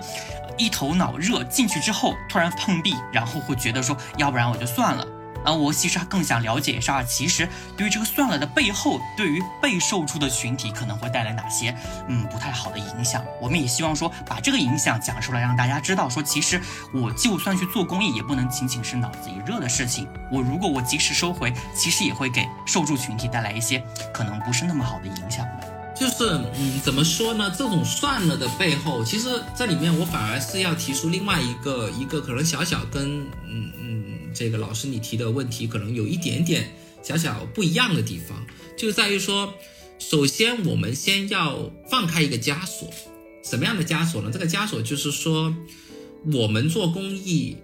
[0.60, 5.08] 一头脑热进去之后，突然碰壁，然后会觉得说，要不然我就算了。
[5.46, 11.74] 啊，我其实更想了解一下，其实对于这个算了的背后，对于被受助的群体可能会带来哪些
[12.10, 13.24] 嗯不太好的影响。
[13.42, 16.62] 我们也希望说，把这个影响讲出来，让大家知道说，其实
[16.94, 20.10] 我就算去做公益，也不能仅仅是脑子一热的事情。
[20.30, 23.82] 我如果我及时收回，其实也会给受助群体带来一些
[24.14, 25.69] 可能不是那么好的影响的。
[26.00, 26.24] 就是，
[26.58, 27.54] 嗯，怎么说呢？
[27.58, 29.28] 这种算了的背后，其实
[29.58, 36.72] 这里面我反而是要提出另外一个一个可能小小跟，嗯嗯，这个老师你提的问题可能有一点点
[37.04, 38.46] 小小不一样的地方，
[38.78, 39.54] 就在于说，
[40.00, 42.90] 首先我们先要放开一个枷锁，
[43.44, 44.30] 什么样的枷锁呢？
[44.32, 45.54] 这个枷锁就是说，
[46.32, 47.58] 我们做公益，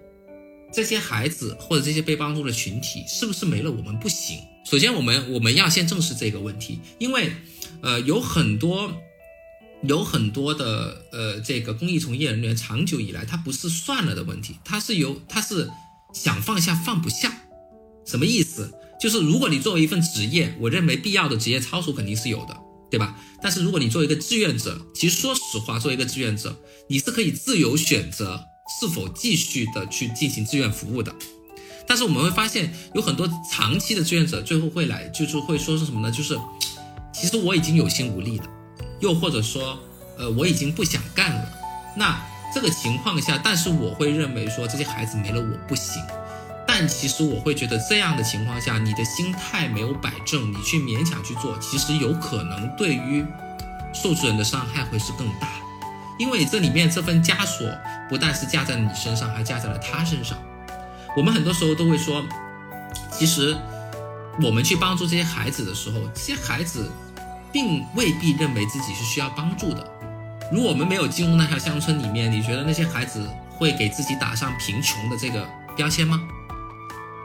[0.73, 4.39] 这些孩子或者这些被帮助的群体是不是没了我们不行？
[4.65, 7.31] 首先，我们我们要先正视这个问题，因为，
[7.81, 8.91] 呃，有很多
[9.83, 15.69] 有很多的呃这个公益从业人员长久以来他不是算了的问题，他是由他是
[16.13, 17.41] 想放下放不下，
[18.05, 18.73] 什么意思？
[18.99, 22.57] 就是如果你作为一份职业，我认为必要的职业操守肯定是有的，
[22.89, 23.15] 对吧？
[23.41, 26.57] 但是如果你作为一个志愿者，其实说实话，作为一个志愿者，
[26.87, 28.41] 你是可以自由选择
[28.79, 31.13] 是否继续的去进行志愿服务的。
[31.85, 36.09] 但是我们会发现，有很多长期的志愿者最后会来，就是会说是什么呢？
[36.09, 36.35] 就是
[37.15, 38.45] 其实我已经有心无力了，
[38.99, 39.79] 又或者说，
[40.17, 41.47] 呃，我已经不想干了。
[41.95, 42.19] 那
[42.53, 46.03] 这个情况下，但是我会认为说这些孩子没了我不行。
[46.67, 53.25] 但其实我会觉得这样的情况下，你的心态没有摆正，你去勉强去做，其实有可能对于
[53.93, 55.47] 受助人的伤害会是更大，
[56.19, 57.65] 因为这里面这份枷锁
[58.09, 60.37] 不但是架在你身上，还架在了他身上。
[61.15, 62.25] 我们很多时候都会说，
[63.11, 63.55] 其实
[64.41, 66.91] 我们去帮助这些孩子的时候，这些孩子
[67.55, 69.89] 并未必认为自己是需要帮助的。
[70.51, 76.21] 如果我们没有进入那条乡村里面，你觉得那些孩子会给自己打上贫穷的这个标签吗？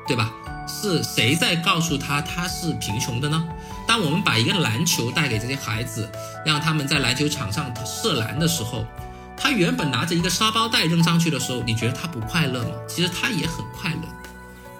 [0.06, 0.30] 对吧？
[0.68, 3.44] 是谁在告诉他他是贫穷的呢？
[3.88, 6.08] 当我们把一个篮球带给这些孩子，
[6.46, 8.86] 让他们在篮球场上射篮的时候。
[9.36, 12.70] 他原本拿着一个沙包袋扔上去的时候，你觉得他不快乐吗？
[12.86, 14.19] 其实他也很快乐。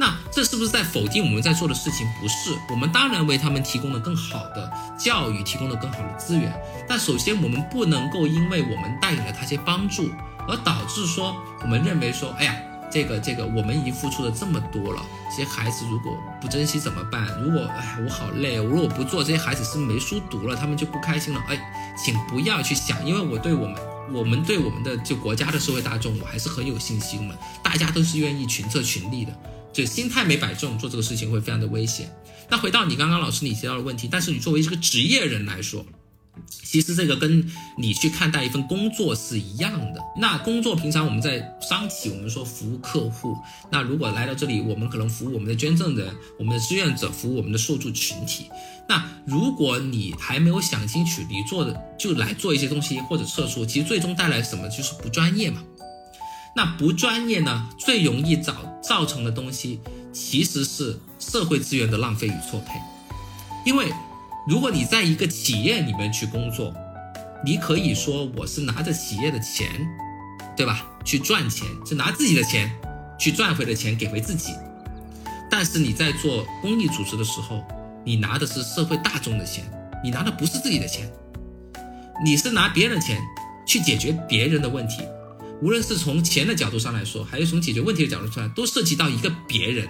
[0.01, 2.09] 那这是不是在否定我们在做的事情？
[2.23, 6.51] 不是，我们当然为他们提供了更好的教育，提供了更好的资源。
[6.89, 10.09] 但首先，我们不能够因为我们带给了他些帮助，
[10.49, 12.57] 而导致说我们认为说，哎呀，
[12.91, 17.27] 这个这个我们已经付出了这么多了，这些孩子如果不珍惜怎么办？
[17.43, 21.45] 如果哎我好累，我如果不做，这些孩子是没书读了，他们就不开心了。
[21.47, 21.61] 哎，
[22.03, 23.77] 请不要去想，因为我对我们。
[24.13, 27.39] 我们对我们的就国家的社会大众，我还是很有信心的。
[27.63, 29.33] 大家都是愿意群策群力的，
[29.73, 32.11] 就心态没摆正，做这个事情会非常的危险。
[32.49, 35.85] 那回到你刚刚老师你提到的问题，但是你作为一个职业人来说。
[36.49, 40.01] 其实这个跟你去看待一份工作是一样的。
[40.17, 43.37] 那工作平常我们在商企，我们说服务客户。
[43.71, 48.47] 那如果来到这里，我们可能服务我们的捐赠人、我们的志愿者，服务我们的受助群体。
[48.89, 55.63] 那如果你还没有想清楚，你做的就来做一些东西或者撤出，其实最终带来什么就是不专业嘛。
[56.55, 59.81] 那不专业呢，最容易造造成的东西
[60.13, 62.81] 其实是社会资源的浪费与错配，
[63.65, 63.93] 因为。
[64.49, 66.75] 如果你在一个企业里面去工作，
[67.45, 69.69] 你可以说我是拿着企业的钱，
[70.57, 70.89] 对吧？
[71.05, 72.75] 去赚钱，是拿自己的钱
[73.19, 74.55] 去赚回的钱给回自己。
[75.51, 77.63] 但是你在做公益组织的时候，
[78.03, 79.63] 你拿的是社会大众的钱，
[80.03, 81.09] 你拿的不是自己的钱，
[82.25, 83.21] 你是拿别人的钱
[83.67, 85.03] 去解决别人的问题。
[85.63, 89.89] 无论是从钱的角度上来说，还是从解决问题的角度上来，都涉及到一个别人。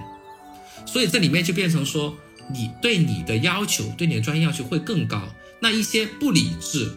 [0.87, 2.17] 所以这里面就变成说。
[2.53, 5.23] 你对你的要求，对你的专业要求会更高，
[5.61, 6.91] 那一些不理智、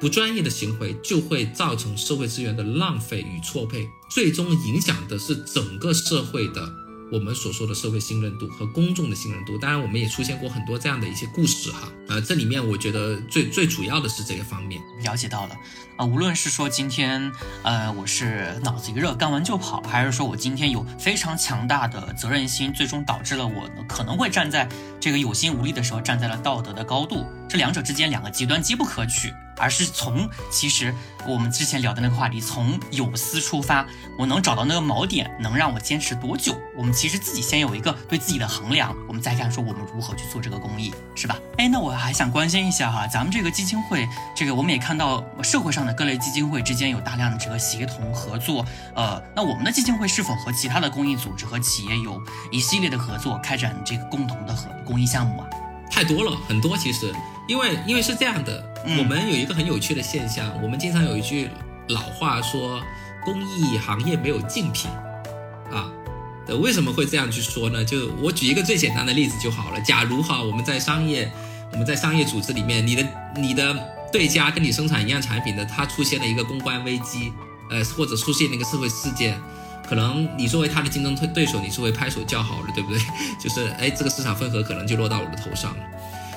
[0.00, 6.68] 不专业的行为就会造成社会资源的浪费与错配，最终影响的是整个社会的。
[7.12, 11.86] 我们所说的社会信任度和公众的信任度，当然我们也出现过很多这样的一些故事哈。
[12.08, 15.56] 呃，这里面我觉得最最主要的是这个方面，了解到了
[15.98, 16.06] 啊。
[16.06, 17.30] 无论是说今天
[17.62, 24.66] 呃我是脑子一热干完就跑，还是说我今天有非常强大的责任心，最终导致了我可能会站在
[24.98, 29.30] 这个有心无力的时候站在了道德的高度，这两者之间两个极端机不可取。
[29.58, 30.92] 而是从其实
[31.26, 33.86] 我们之前聊的那个话题，从有私出发，
[34.18, 36.58] 我能找到那个锚点，能让我坚持多久？
[36.74, 41.36] 我们其实自己先有一个对自己的衡量，我们再看说我们如何去做这个公益，是吧？
[41.58, 48.64] 哎，那我还想关心一下哈，咱们这个基金会，这个我们也看到社会上的各类基金会之间有大量的这个协同合作，
[48.96, 55.46] 呃，那我们的基金会是否和其他的公益组织和企业有一系列的合作，开展这个共同的合公益项目啊？
[55.88, 57.14] 太多了，很多其实。
[57.48, 58.64] 因为因为是这样的，
[58.98, 61.50] 我们有一个很有趣的现象，我们经常有一句
[61.88, 62.80] 老话说，
[63.24, 64.90] 公益行业没有竞品，
[65.70, 65.90] 啊，
[66.60, 67.84] 为什么会这样去说呢？
[67.84, 69.80] 就我举一个最简单的例子就好了。
[69.80, 71.30] 假如哈，我们在商业，
[71.72, 73.74] 我们在商业组织里面，你的你的
[74.12, 77.32] 对家跟你生产一样产品的，他出现了一个公关危机，
[77.70, 79.40] 呃，或者出现了一个社会事件，
[79.88, 83.00] 可能你作为他的竞争对对手，你是会拍手叫好的，对不对？
[83.40, 85.84] 就是哎，这个市场份额可能就落到我的头上了。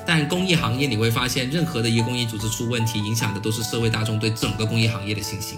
[0.06, 5.58] 但公益行业你会发现，任何的一个公益组织出问题，影响的都是社会大众对整个公益行业的信心，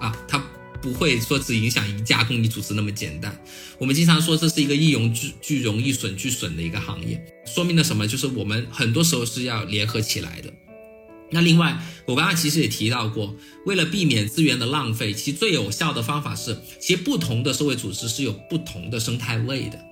[0.00, 0.42] 啊，它
[0.80, 3.34] 不会说只影响一家公益组织那么简单。
[3.78, 8.06] 我们经常说这是一个一荣俱俱荣，一损俱损的一个行业，说明了什么？
[8.06, 10.52] 就是我们很多时候是要联合起来的，
[11.30, 13.34] 那另外，我刚刚其实也提到过，
[13.66, 19.84] 为了避免资源的浪费，其实最有效的方法是，其实不同的社会组织是有不同的生态位的。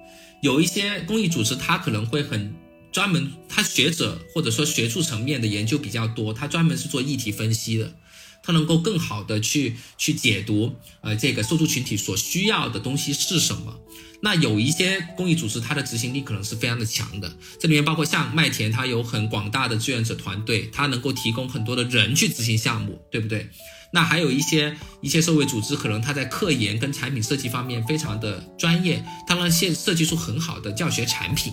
[0.42, 2.54] 有一些公益组织，它可能会很
[2.92, 7.94] 专门，它学者或者说学术层面的研究比较多，它专门是做议题分析的，
[8.42, 13.78] 它能够更好的去去解读，呃，这个受助群体所需要的东西是什么。
[14.24, 23.48] 那有一些公益组织，它的执行力可能是非常的强的，这里面包括像麦田，它有很广大的志愿者团队，它能够提供很多的人去执行项目，对不对？
[23.94, 31.52] 那还有一些一些社会组织，可能它在科研跟产品设计方面非常的专业，它能现设计出很好的教学产品。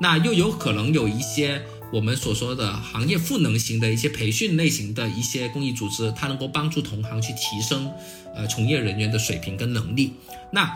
[0.00, 7.92] 那又有可能有一些我们所说的行业赋能型的一些培训类型的一些公益组织，它能够帮助同行去提升
[8.34, 10.14] 呃从业人员的水平跟能力。
[10.52, 10.72] 那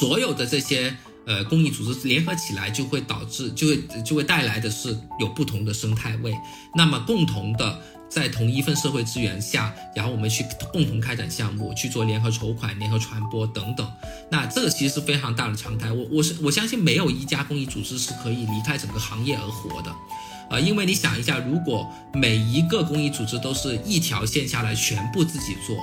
[0.00, 6.34] 所有的这些呃公益组织联合起来，就会导致就会就会带来的是有不同的生态位，
[6.74, 13.90] 那么共同的在同一份社会资源下，然后我们去共同开展项目，去做联合筹款、联合传播等等。
[14.30, 15.90] 那这个其实是非常大的常态。
[15.92, 19.92] 我我是我相信没有一家公益组织是可以离开整个行业而活的，
[20.50, 25.76] 呃，因为你想一下，如果每一个公益组织都是一条线下来全部自己做，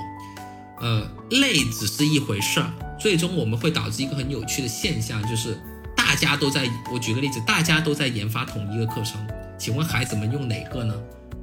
[0.80, 2.72] 呃，累只是一回事儿。
[2.98, 5.58] 最终我们会导致一个很有趣的现象，就是
[5.96, 9.20] 大家都在，我举个例子，大家都在研发同一个课程，
[9.58, 10.94] 请问孩子们用哪个呢？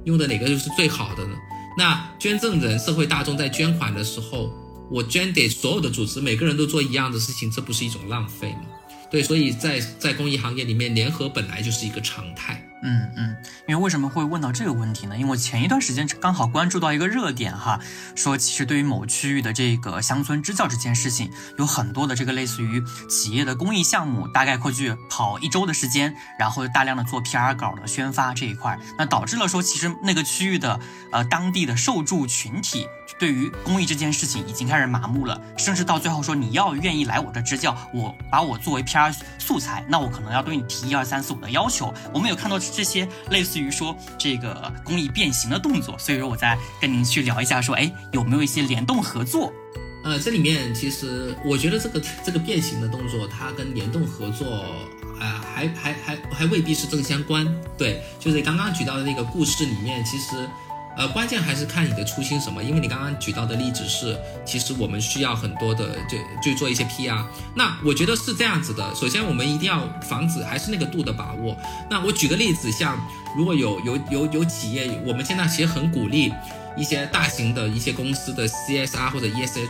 [0.10, 1.38] 用的哪个就是最好的呢？
[1.78, 4.51] 那捐赠人、社会大众在捐款的时候，
[4.89, 8.62] 我捐给所有的组织，每个人都做一样的事情，这不是一种浪费吗？
[9.10, 12.64] 对，所以在在公益行业里面，联合本来就是一个常态。
[12.82, 13.36] 嗯嗯，
[13.68, 15.18] 因为为什么会问到这个问题呢？
[15.18, 17.78] 因为前一段时间刚好关注到一个热点哈，
[18.16, 30.80] 说其实对于某区域的这个乡村支教这件事情，有很多的这个类似于企业的公益项目，大概会去跑一周的时间，然后大量的做 PR 稿的宣发这一块，那导致了说其实那个区域的
[31.12, 32.88] 呃当地的受助群体
[33.20, 41.93] 对于公益这件事情已经开始麻木了，甚至到最后说你要愿意来我这支教，我把我作为 PR 素材，那我可能要对你提一二三四五的要求。
[42.13, 42.57] 我们有看到。
[42.80, 49.51] 这些类似于说这个公益变形的动作，所以说我再跟您去聊一下，说哎有没有一些联动合作？
[50.03, 54.45] 呃，这里面其实我觉得这个这个变形的动作，它跟联动合作，
[55.20, 57.45] 呃，还还还还未必是正相关。
[57.78, 60.47] 对，就是刚刚举到的那个故事里面，其实。
[61.00, 66.18] 呃，关键还是看你的初心什么，因为你刚刚举到的例子是，其实我们需要很多的，就
[66.52, 67.24] 就做一些 PR。
[67.56, 71.58] 那我觉得是这样子的，首先我们一定要防止还是那个度的把握。
[71.89, 73.00] 那我举个例子，像
[73.38, 76.34] 如果有有有有企业，我们现在其实很鼓励
[76.76, 79.70] 一些大型的一些公司的 CSR 或者 ESG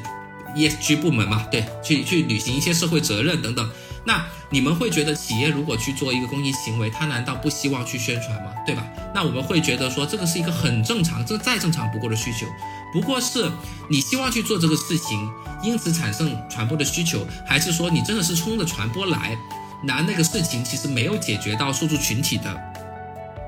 [0.55, 3.69] ESG 部门嘛，对，去去履行一些社会责任等等。
[4.05, 8.51] 那你们会觉得企业如果去做一个公益行为，他难道不希望去宣传吗？
[8.65, 8.85] 对吧？
[9.13, 12.45] 那我们会觉得说这个是一个很正常，这再正常不过的需求，
[12.93, 13.51] 不过是
[13.89, 15.29] 你希望去做这个事情，
[15.63, 19.37] 因此产生传播的需求，还是说你真的是冲着传播来，
[19.83, 22.55] 拿那个事情其实没有解决到受助群体的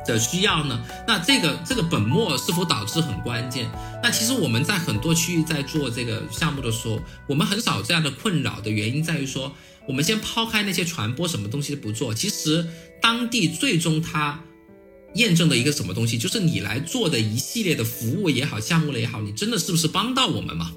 [0.05, 0.81] 的需要呢？
[1.07, 3.69] 那这个这个本末是否导致很关键？
[4.03, 9.53] 那其实我们在很多区域在做这个项目的时候，我们很少这样的困扰的原因在于说。
[9.91, 12.65] 我们先抛开那些传播什么东西不做，其实
[13.01, 14.41] 当地最终它
[15.15, 20.71] 验证的一个什么东西，就是你来做的一系列的服务也好，项目了也好，你真的是不是帮到我们嘛？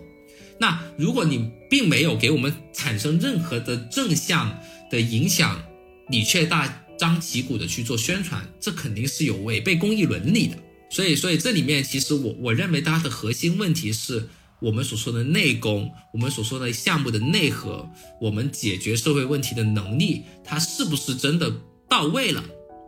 [0.58, 4.58] 那如果你并没有给我们产生任何的正向
[4.90, 5.62] 的影响，
[6.10, 10.58] 你却大张旗鼓的去做宣传，这肯定是有违背公益伦理的。
[10.90, 14.28] 所以，所以这里面其实我我认为它的核心问题是。
[14.64, 17.86] 我们所说的内功，我们所说的项目的内核，
[18.18, 21.52] 我们解决社会问题的能力，它是不是真的
[21.86, 22.42] 到位了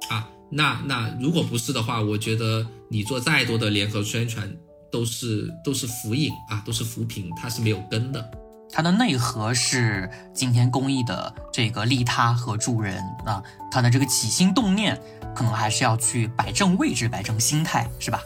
[0.08, 0.26] 啊？
[0.50, 4.50] 那那如果不是的话，我觉得你做再多的联合宣传
[4.90, 8.30] 都是都是浮影啊，都是浮萍，它是没有根的。
[8.72, 14.98] 它的内核是今天公益的这个利他和助人啊，它的这个起心动念
[15.34, 18.18] 可能还是要去摆正位置，摆正心态，是吧？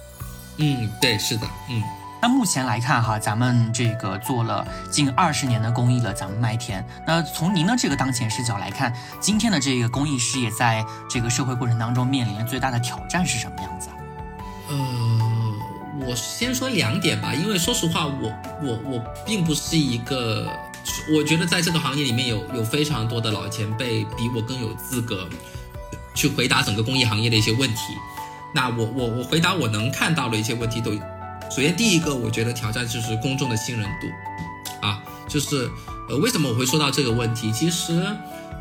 [0.58, 1.82] 嗯，对，是的，嗯。
[2.22, 6.86] 那目前来看哈，咱们这个做了近二十年的公益了，咱们麦田。
[7.06, 13.96] 那从您的这个当前视角来看，今天的这个公益事业在这个社会过程当中面临的最大的挑战是什么样子啊？
[14.68, 18.30] 呃，我先说两点吧，因为说实话，我
[18.62, 20.46] 我我并不是一个，
[21.16, 25.26] 我觉得在这个行业里面有有非常多的老前辈比我更有资格
[26.14, 27.96] 去回答整个公益行业的一些问题。
[28.54, 30.92] 那我我我回答我能看到的一些问题都。
[31.50, 34.06] 首先，第一个我觉得挑战就是公众的信任度，
[34.86, 35.68] 啊，就是
[36.08, 37.50] 呃，为什么我会说到这个问题？
[37.50, 38.06] 其实，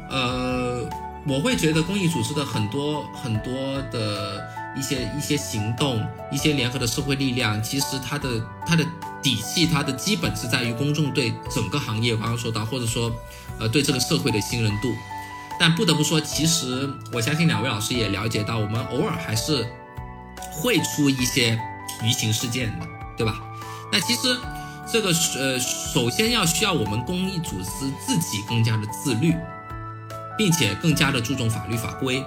[0.10, 0.90] 呃，
[1.28, 4.44] 我会觉得公益组织的很多很多的
[4.76, 8.28] 一些一些行动，一些联合的社会力量，其实它的
[8.66, 8.84] 它的
[9.22, 13.12] 底气，它的基本是在于公众对整个行业，我刚刚说到，或者说，
[13.60, 14.92] 呃，对这个社会的信任度。
[15.60, 19.68] 但不得不说，其实我相信两位老师也了解到，我们偶尔还是
[20.52, 21.60] 会出一些
[22.04, 22.88] 舆情事件的，
[23.18, 23.42] 对吧？
[23.92, 24.38] 那其实
[24.92, 29.34] 这个呃，首先要需要我们公益组织自己更加的自律，
[30.38, 32.24] 并且更加的注重法律法规。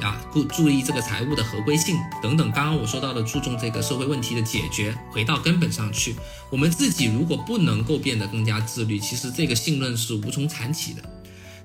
[0.00, 2.50] 呀，注注意这个财务的合规性等等。
[2.50, 6.16] 刚刚我说到的，注重这个社会问题的解决，回到根本上去。
[6.50, 11.02] 我们自己如果不能够变得更加自律，其实这个信任是无从谈起的。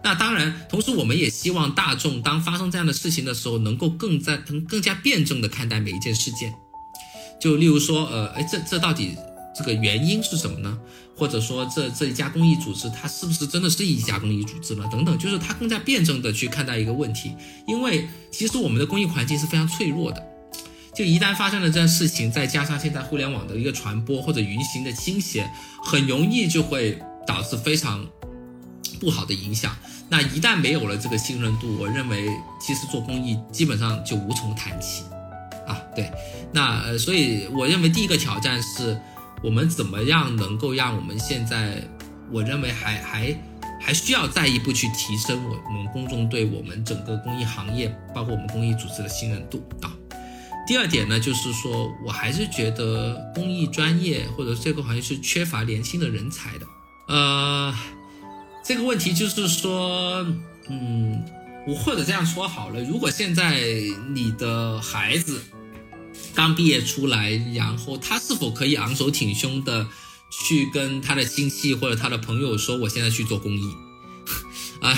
[0.04, 6.54] 那当然，同时我们也希望大众当发生这样的事情的时候，能够更在更更加辩证的看待每一件事件。
[7.40, 9.16] 就例如说，呃，哎，这这到底
[9.56, 10.78] 这个原因是什么呢？
[11.16, 14.86] 或者说，这这一家公益组织，它是不是真的是一家公益组织呢？
[14.90, 17.34] 等等，就是它更加辩证的去看待一个问题。
[17.68, 20.24] 因为其实我们的公益环境是非常脆弱的，
[20.96, 25.50] 就一旦发生了这样事情，再加上现在互联网的一个传播或者舆情的倾斜，
[25.84, 28.08] 很容易就会导致非常
[29.00, 29.76] 不好的影响。
[30.08, 32.30] 那一旦没有了这个信任度，我认为
[32.62, 35.04] 其实做公益基本上就无从谈起
[35.70, 35.82] 啊。
[35.96, 36.12] 对，
[36.52, 39.00] 那呃，所以我认为第一个挑战是。
[39.42, 41.82] 我们怎么样能够让我们现在，
[42.30, 43.34] 我认为还还
[43.80, 49.96] 还需要再一步去提升我我们公众对我们整个公益行业，包括我们公益组织的信任度啊。
[50.68, 56.66] 第二点呢，就是说我还是觉得公益专业或者这个行业是缺乏年轻的人才的。
[57.08, 57.74] 呃，
[58.62, 60.28] 这个问题就是说，
[60.68, 61.24] 嗯，
[61.66, 63.62] 我或者这样说好了，如果现在
[64.14, 65.42] 你的孩子。
[66.36, 69.88] 刚毕业出来，然后他是否可以昂首挺胸的
[70.30, 73.76] 去跟他的亲戚或者他的朋友说，我现在去做公益？
[74.80, 74.96] 啊，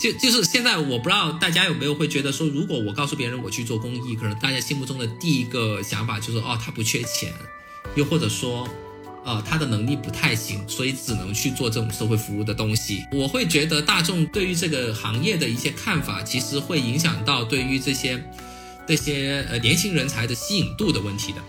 [0.00, 7.34] 就就是现在，我不知道大家有没有会觉得说，如果我告诉别人我去做公益，可能大家心目中的第一个想法就是，哦，他不缺钱，
[7.96, 8.66] 又或者说，
[9.24, 13.04] 呃，他的能力不太行，所以只能去做这种社会服务的东西。
[13.12, 18.24] 我会觉得大众对于这个行业的一些看法，其实会影响到对于这些。
[18.88, 21.42] 这些呃年轻人才的吸引度的问题的，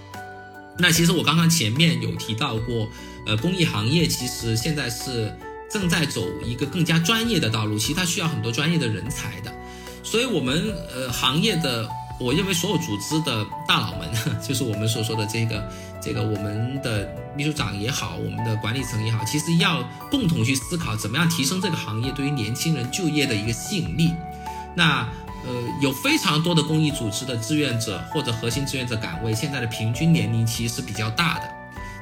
[0.77, 2.89] 那其实我刚刚前面有提到过，
[3.25, 5.33] 呃，公益行业其实现在是
[5.71, 9.53] 正在走一个更加专业的道路，其实它需要很多专业的人才的，
[10.03, 11.87] 所以我们呃行业的，
[12.19, 14.11] 我认为所有组织的大佬们，
[14.45, 15.71] 就是我们所说的这个
[16.01, 19.81] 这个我们的秘书长也好，我们的管理层也好，其实要
[20.11, 24.11] 共同去思考怎么样提升这个行业对于年轻人就业的一个吸引力，
[24.75, 25.07] 那。
[25.45, 31.49] 呃，有非常多的公益组织的志愿者或者核心志愿者岗位，现在的平均年龄其实是比较大的。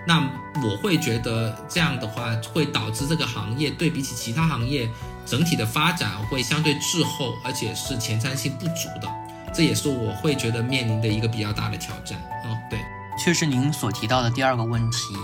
[0.08, 0.20] 那
[0.64, 4.90] 我会觉得这样的话，会导致这个行业对比起其他行业
[5.26, 9.08] 整体的发展会相对滞后，而且是前瞻性不足的。
[9.54, 12.18] 这也是我会觉得面临的一个比较大的挑战。
[12.46, 12.80] 嗯，对。
[13.18, 15.16] 确实，您所提到的第二个问题，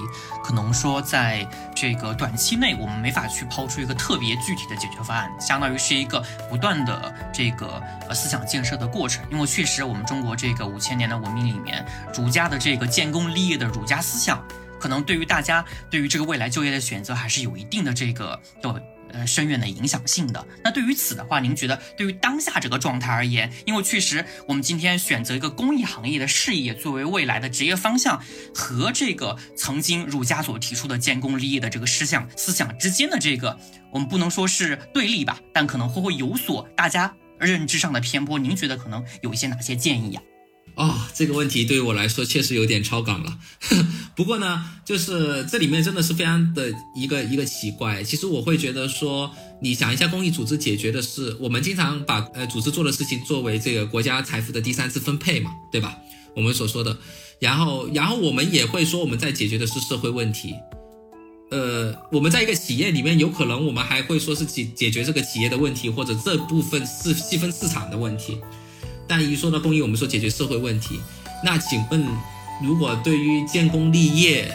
[0.43, 9.23] 可能说在这个短期内，我们没法去抛出一个特别具体的解决方案，相当于是一个不断的这个呃思想建设的过程。
[9.31, 14.43] 因为确实，我们中国这个五千年的文明里面，儒家的这个建功立业的儒家思想，
[14.79, 18.83] 可能对于大家对于这个未来就业的选择，还是有一定的这个的。
[19.13, 20.45] 呃，深远的影响性的。
[20.63, 28.21] 那对于此的话，您觉得对于当下这个状态而言，因为确实我们今天选择一个公益行业的事业作为未来的职业方向，
[28.53, 33.57] 和这个曾经儒家所提出的建功立业的这个思想思想之间的这个，
[33.91, 38.39] 我们不能说是对立吧，但可能会会有所大家认知上的偏颇。
[38.39, 40.21] 您觉得可能有一些哪些建议呀？
[40.75, 43.37] 哦，这个问题对于我来说确实有点超纲了。
[44.15, 48.03] 不过呢，就是这里面真的是非常的一个一个奇怪。
[48.03, 55.97] 其实我会觉得说，你想一下，公益组织解决的是我们经常把呃组织做的事情作为这个国家财富的第三次分配嘛，对吧？
[56.35, 56.97] 我们所说的，
[57.39, 60.55] 然后然后我们也会说我们在解决的是社会问题。
[61.51, 68.39] 呃，我们在一个企业里面，有可能我们还会说是解解决这个企业的问题，或者这部分是细分市场的问题。
[69.07, 70.99] 但一说到公益，我们说解决社会问题，
[71.43, 72.05] 那请问，
[72.63, 74.51] 如果对于建功立业、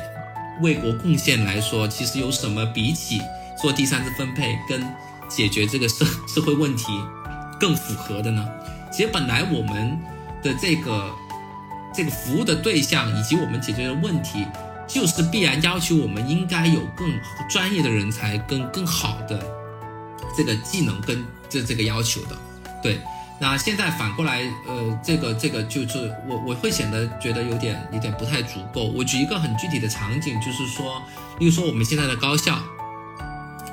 [0.60, 3.20] 为国贡献来说，其实有什么比起
[3.60, 4.82] 做第三次分配跟
[5.28, 6.86] 解决这个社 社会问题
[7.60, 8.48] 更符合的呢？
[8.90, 9.98] 其实本来我们
[10.42, 11.14] 的这个
[11.94, 14.46] 这个服务的对象以及我们解决的问题，
[14.88, 17.08] 就是必然要求我们应该有更
[17.50, 19.44] 专业的人才跟更好的
[20.36, 22.36] 这个技能跟这这个要求的，
[22.82, 22.98] 对。
[23.40, 28.84] 那现在反过来，呃，这个这个就是我我会显得觉得有点有点不太足够。
[28.84, 31.00] 我举一个很具体的场景，就是说，
[31.38, 32.58] 例如说我们现在的高校，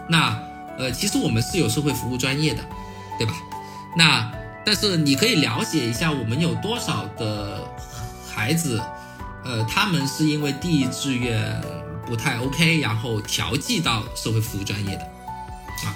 [0.07, 0.37] 那
[0.77, 2.63] 呃，其实我们是有社会服务专业的，
[3.17, 3.33] 对吧？
[3.97, 4.31] 那
[4.63, 7.67] 但是你可以了解一下，我们有多少的
[8.31, 8.79] 孩子，
[9.43, 11.59] 呃，他们是因为第一志愿
[12.05, 15.03] 不太 OK，然后调剂到社会服务专业的，
[15.85, 15.95] 啊，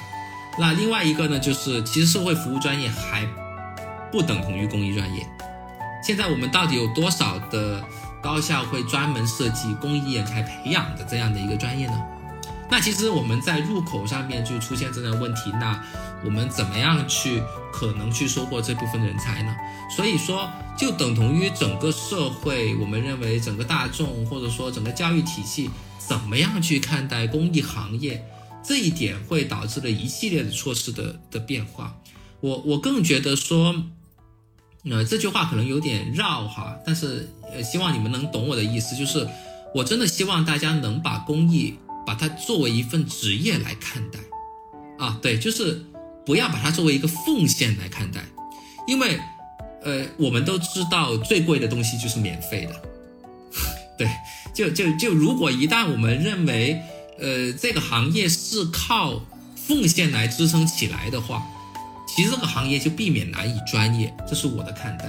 [0.58, 3.28] 那另外一个呢，就是其实社会服务专业还
[4.12, 5.28] 不等同于公益专业。
[6.04, 7.84] 现在我们到底有多少的
[8.24, 12.02] 高校会专门设计公益人才培养的这样的一个专业呢？
[12.72, 15.84] 那其实我们在入口上面就出现这样的问题，那
[16.24, 17.42] 我们怎么样去
[17.74, 19.56] 可能去收获这部分人才呢？
[19.90, 20.48] 所以说，
[20.78, 28.24] 就等同于整个社会，我们认为整个大众或者说整个教育体系怎么样去看待公益行业，
[28.64, 31.98] 这一点会导致了一系列的措施的的变化。
[32.40, 33.84] 我我更觉得说。
[34.86, 39.28] 呃，这句话可能有点绕哈，但是呃，希望你们能懂我的意思，就是
[39.76, 41.76] 我真的希望大家能把公益
[42.06, 44.20] 把它作为一份职业来看待，
[44.98, 45.84] 啊，对，就是
[46.26, 48.22] 不要把它作为一个奉献来看待，
[48.88, 49.20] 因为
[49.84, 52.82] 呃，我们都知道最贵的东西就是免费的，
[54.00, 54.10] 对，
[54.54, 56.82] 就就就如果一旦我们认为
[57.20, 59.22] 呃这个行业是靠
[59.56, 61.46] 奉献来支撑起来的话。
[62.20, 65.06] 其实这个行业就避免难以专业，这是我的看待。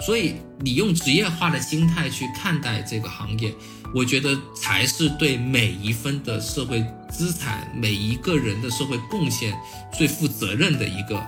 [0.00, 3.54] 所以你用职业化的心态去看待这个行业，
[3.94, 9.56] 我觉得才是对每一分的社会资产、每一个人的社会贡献
[9.92, 11.24] 最负责任的一个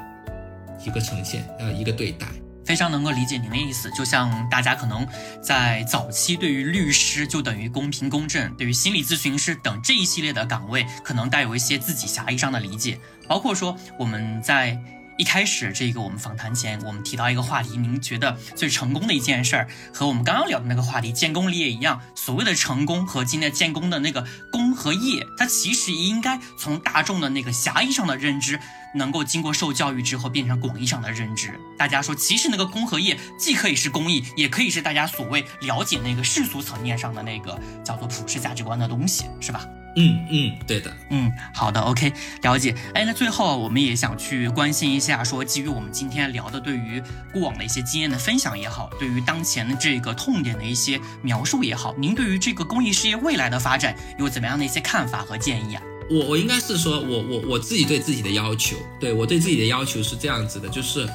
[0.84, 2.26] 一个呈现，呃，一个对待。
[2.64, 3.88] 非常能够理解您的意思。
[3.92, 5.06] 就像大家可能
[5.40, 14.76] 在早期对于律师就等于公平公正，对于心理咨询师等这一系列的岗位，可能带有一些自己狭义上的理解，包括说我们在。
[15.20, 22.00] 一开始这个我们访谈前，我们提到一个话题，您觉得最成功的一件事儿，和我们刚刚聊的那个话题建功立业一样。
[22.14, 28.58] 所谓的成功和今天建功的那个功和业，它其实应该从大众的那个狭义上的认知，
[28.94, 31.58] 能够经过受教育之后变成广义上的认知。
[31.78, 39.66] 大家说，其实那个公和业既可以是公益，也可以是大家所谓了解那个世俗层面上的那个叫做普世价值观的东西，是吧？
[39.96, 42.12] 嗯嗯，对的，嗯，好的，OK，
[42.42, 42.72] 了解。
[42.94, 55.82] 哎，那最后我们也想去关心一下，说基于我们今天聊的对于过往的一些经验的分享也好，对于当前的这个痛点的一些描述也好，您对于这个公益事业未来的发展有怎么样的一些看法和建议啊？
[56.10, 61.08] 我我应该是说，我我我自己对自己的要求，对我对自己的要求是这样子的，就是，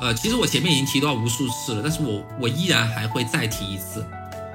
[0.00, 4.04] 呃，其实我前面已经提到无数次了，但是我我依然还会再提一次。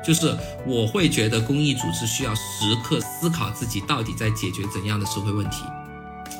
[0.05, 0.35] 就是
[0.67, 5.63] 我会觉得公益组织需要时刻思考自己到底在解决怎样的社会问题，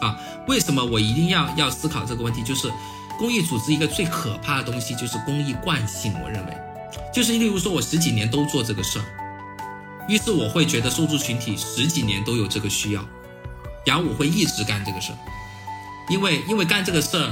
[0.02, 2.44] 啊，为什么我一定要要思考这个问题？
[2.44, 2.70] 就是
[3.18, 6.58] 公益组织一个最可怕的东西就是公益惯性，我认为，
[7.14, 9.06] 就是例如说我十几年都做这个事儿，
[10.10, 13.06] 于是我会觉得受助群体十几年都有这个需要，
[13.86, 15.18] 然后我会一直干这个事儿，
[16.10, 17.32] 因为因为干这个事儿，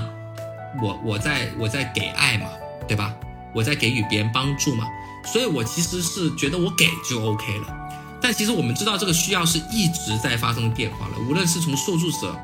[0.81, 2.47] 我我在我在给爱嘛，
[2.87, 3.13] 对吧？
[3.53, 4.85] 我在给予别人帮助嘛。
[5.23, 7.89] 所以，我其实是觉得我给就 OK 了，
[8.19, 11.13] 但其实我们知道这个需要是一直在发生变化了。
[11.29, 12.35] 无论是从受助者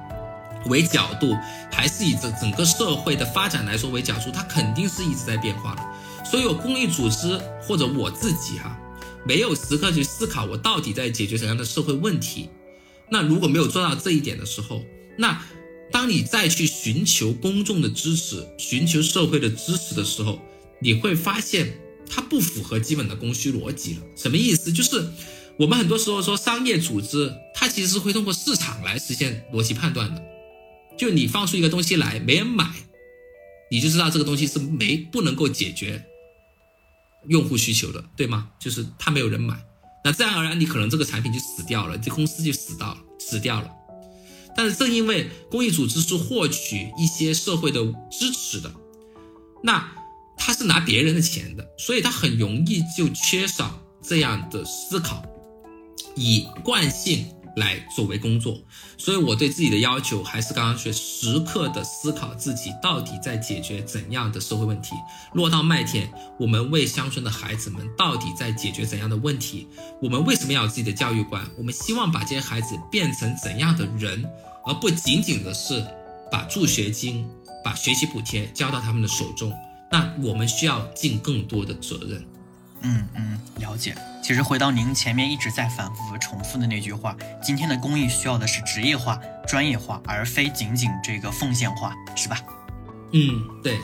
[0.65, 1.35] 为角度，
[1.71, 5.81] 还是以整整个社会的发展来说为角度，它肯定是一直在变化的。
[6.23, 8.77] 所以，有公益组织或者我自己哈，
[9.25, 12.49] 没有时刻去思考我到底在解决什么样的社会问题。
[13.09, 14.85] 那如果没有做到这一点的时候，
[15.17, 15.41] 那
[15.91, 20.41] 当你再去寻求公众的支持、寻求社会的支持的时候，
[20.81, 21.77] 你会发现。
[22.09, 24.71] 它不符合基本的供需逻辑了，什么意思？
[24.71, 25.11] 就是
[25.57, 30.23] 我们很多时候说商业组织，它其实是会通过市场来实现逻辑判断的。
[30.97, 32.65] 就你放出一个东西来，没人买，
[33.69, 36.01] 你就知道这个东西是没不能够解决
[37.27, 38.51] 用户需求的，对吗？
[38.57, 39.61] 就是它没有人买，
[40.07, 43.69] 那自然而然你可能这个产品就死掉了，这公司就死到了，死掉了。
[44.55, 48.73] 但是正因为公益组织是获取一些社会的支持的，
[49.61, 49.91] 那。
[50.39, 55.25] 他是拿别人的钱的，所以他很容易就缺少这样的思考，
[56.15, 57.25] 以惯性
[57.57, 58.57] 来作为工作。
[58.97, 64.95] 所以我对自己的要求还是刚刚说，时刻的思考自己到底在解决怎样的社会问题。
[65.33, 69.67] 落到麦田，我们为乡村的孩子们到底在解决怎样的问题？
[70.01, 71.45] 我们为什么要有自己的教育观？
[71.57, 74.23] 我们希望把这些孩子变成怎样的人，
[74.65, 75.85] 而不仅仅的是
[76.31, 77.27] 把助学金、
[77.63, 79.53] 把学习补贴交到他们的手中。
[79.91, 82.25] 那我们需要尽更多的责任。
[82.81, 83.95] 嗯嗯，了解。
[84.27, 89.17] 其实回到您前面一直在反复重复的那句话，今天的公益需要的是职业化、
[89.47, 92.37] 专业化，而非仅仅这个奉献化，是吧？
[93.13, 93.79] 嗯，对。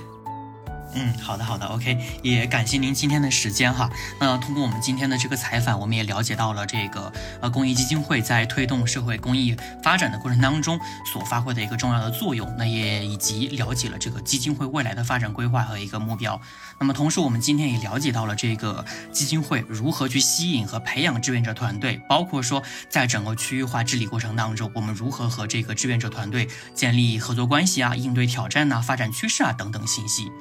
[0.95, 3.89] 嗯，好的好的，OK，也感谢您今天的时间哈。
[4.19, 10.79] 那通过我们今天的这个采访，我们也了解到了这个呃公益基金会在推动社会公益发展的过程当中
[11.11, 12.53] 所发挥的一个重要的作用。
[12.57, 16.39] 那也以及了解了这个基金会未来的发展规划和一个目标。
[16.79, 30.31] 那么同时，我们今天也了解到了这个基金会如何去吸引和培养志愿者团队，包括说在整个区域化治理过程当中，我们如何和这个志愿者团队建立合作关系啊，应对挑战呐，发展趋势啊等等信息。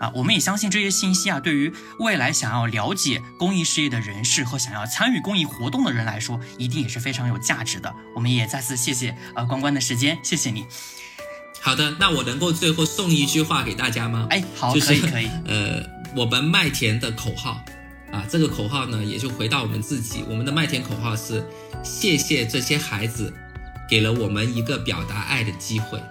[0.00, 7.94] 啊，我们也相信这些信息啊，对于未来想要了解公益事业的人士和想要参与公益活动的人来说，一定也是非常有价值的。
[8.16, 10.66] 我们也再次谢谢呃关关的时间，谢谢你。
[11.60, 14.26] 好的，那我能够最后送一句话给大家吗？
[14.30, 15.28] 哎，好，就是可以可以。
[15.46, 15.84] 呃，
[16.16, 17.62] 我们麦田的口号
[18.10, 21.46] 啊，这个口号呢，也就回到我们自己，我们的麦田口号是：
[21.84, 23.30] 谢谢这些孩子，
[23.90, 26.02] 给了我们一个表达爱的机会。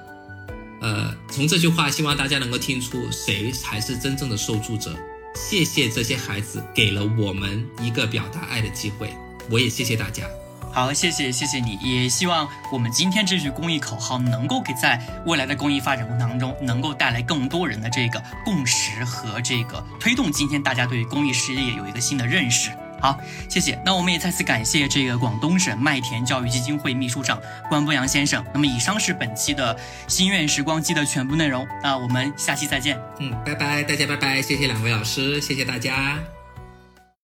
[0.82, 4.96] 呃，从这句话，希望大家能够听出谁才是真正的受助者。
[5.36, 9.14] 谢谢这些孩子给了我们一个表达爱的机会，
[9.50, 10.24] 我也谢谢大家。
[10.72, 20.32] 好，谢谢谢谢你，也希望我们今天这句公益口号能够给在未来的公益发展过程当中，能够带来更多人的这个共识和这个推动。
[20.32, 22.70] 今天大家对于公益事业有一个新的认识。
[23.02, 23.80] 好，谢谢。
[23.86, 27.40] 那我们也再次感谢这个广东省麦田教育基金会秘书长
[27.70, 28.44] 关博洋先生。
[28.54, 29.78] 那么以上是本期的
[30.08, 31.68] 心愿时光机的全部内容。
[31.84, 33.00] 那我们下期再见。
[33.20, 36.39] 嗯，拜拜，大家拜拜，谢谢两位老师，谢谢大家。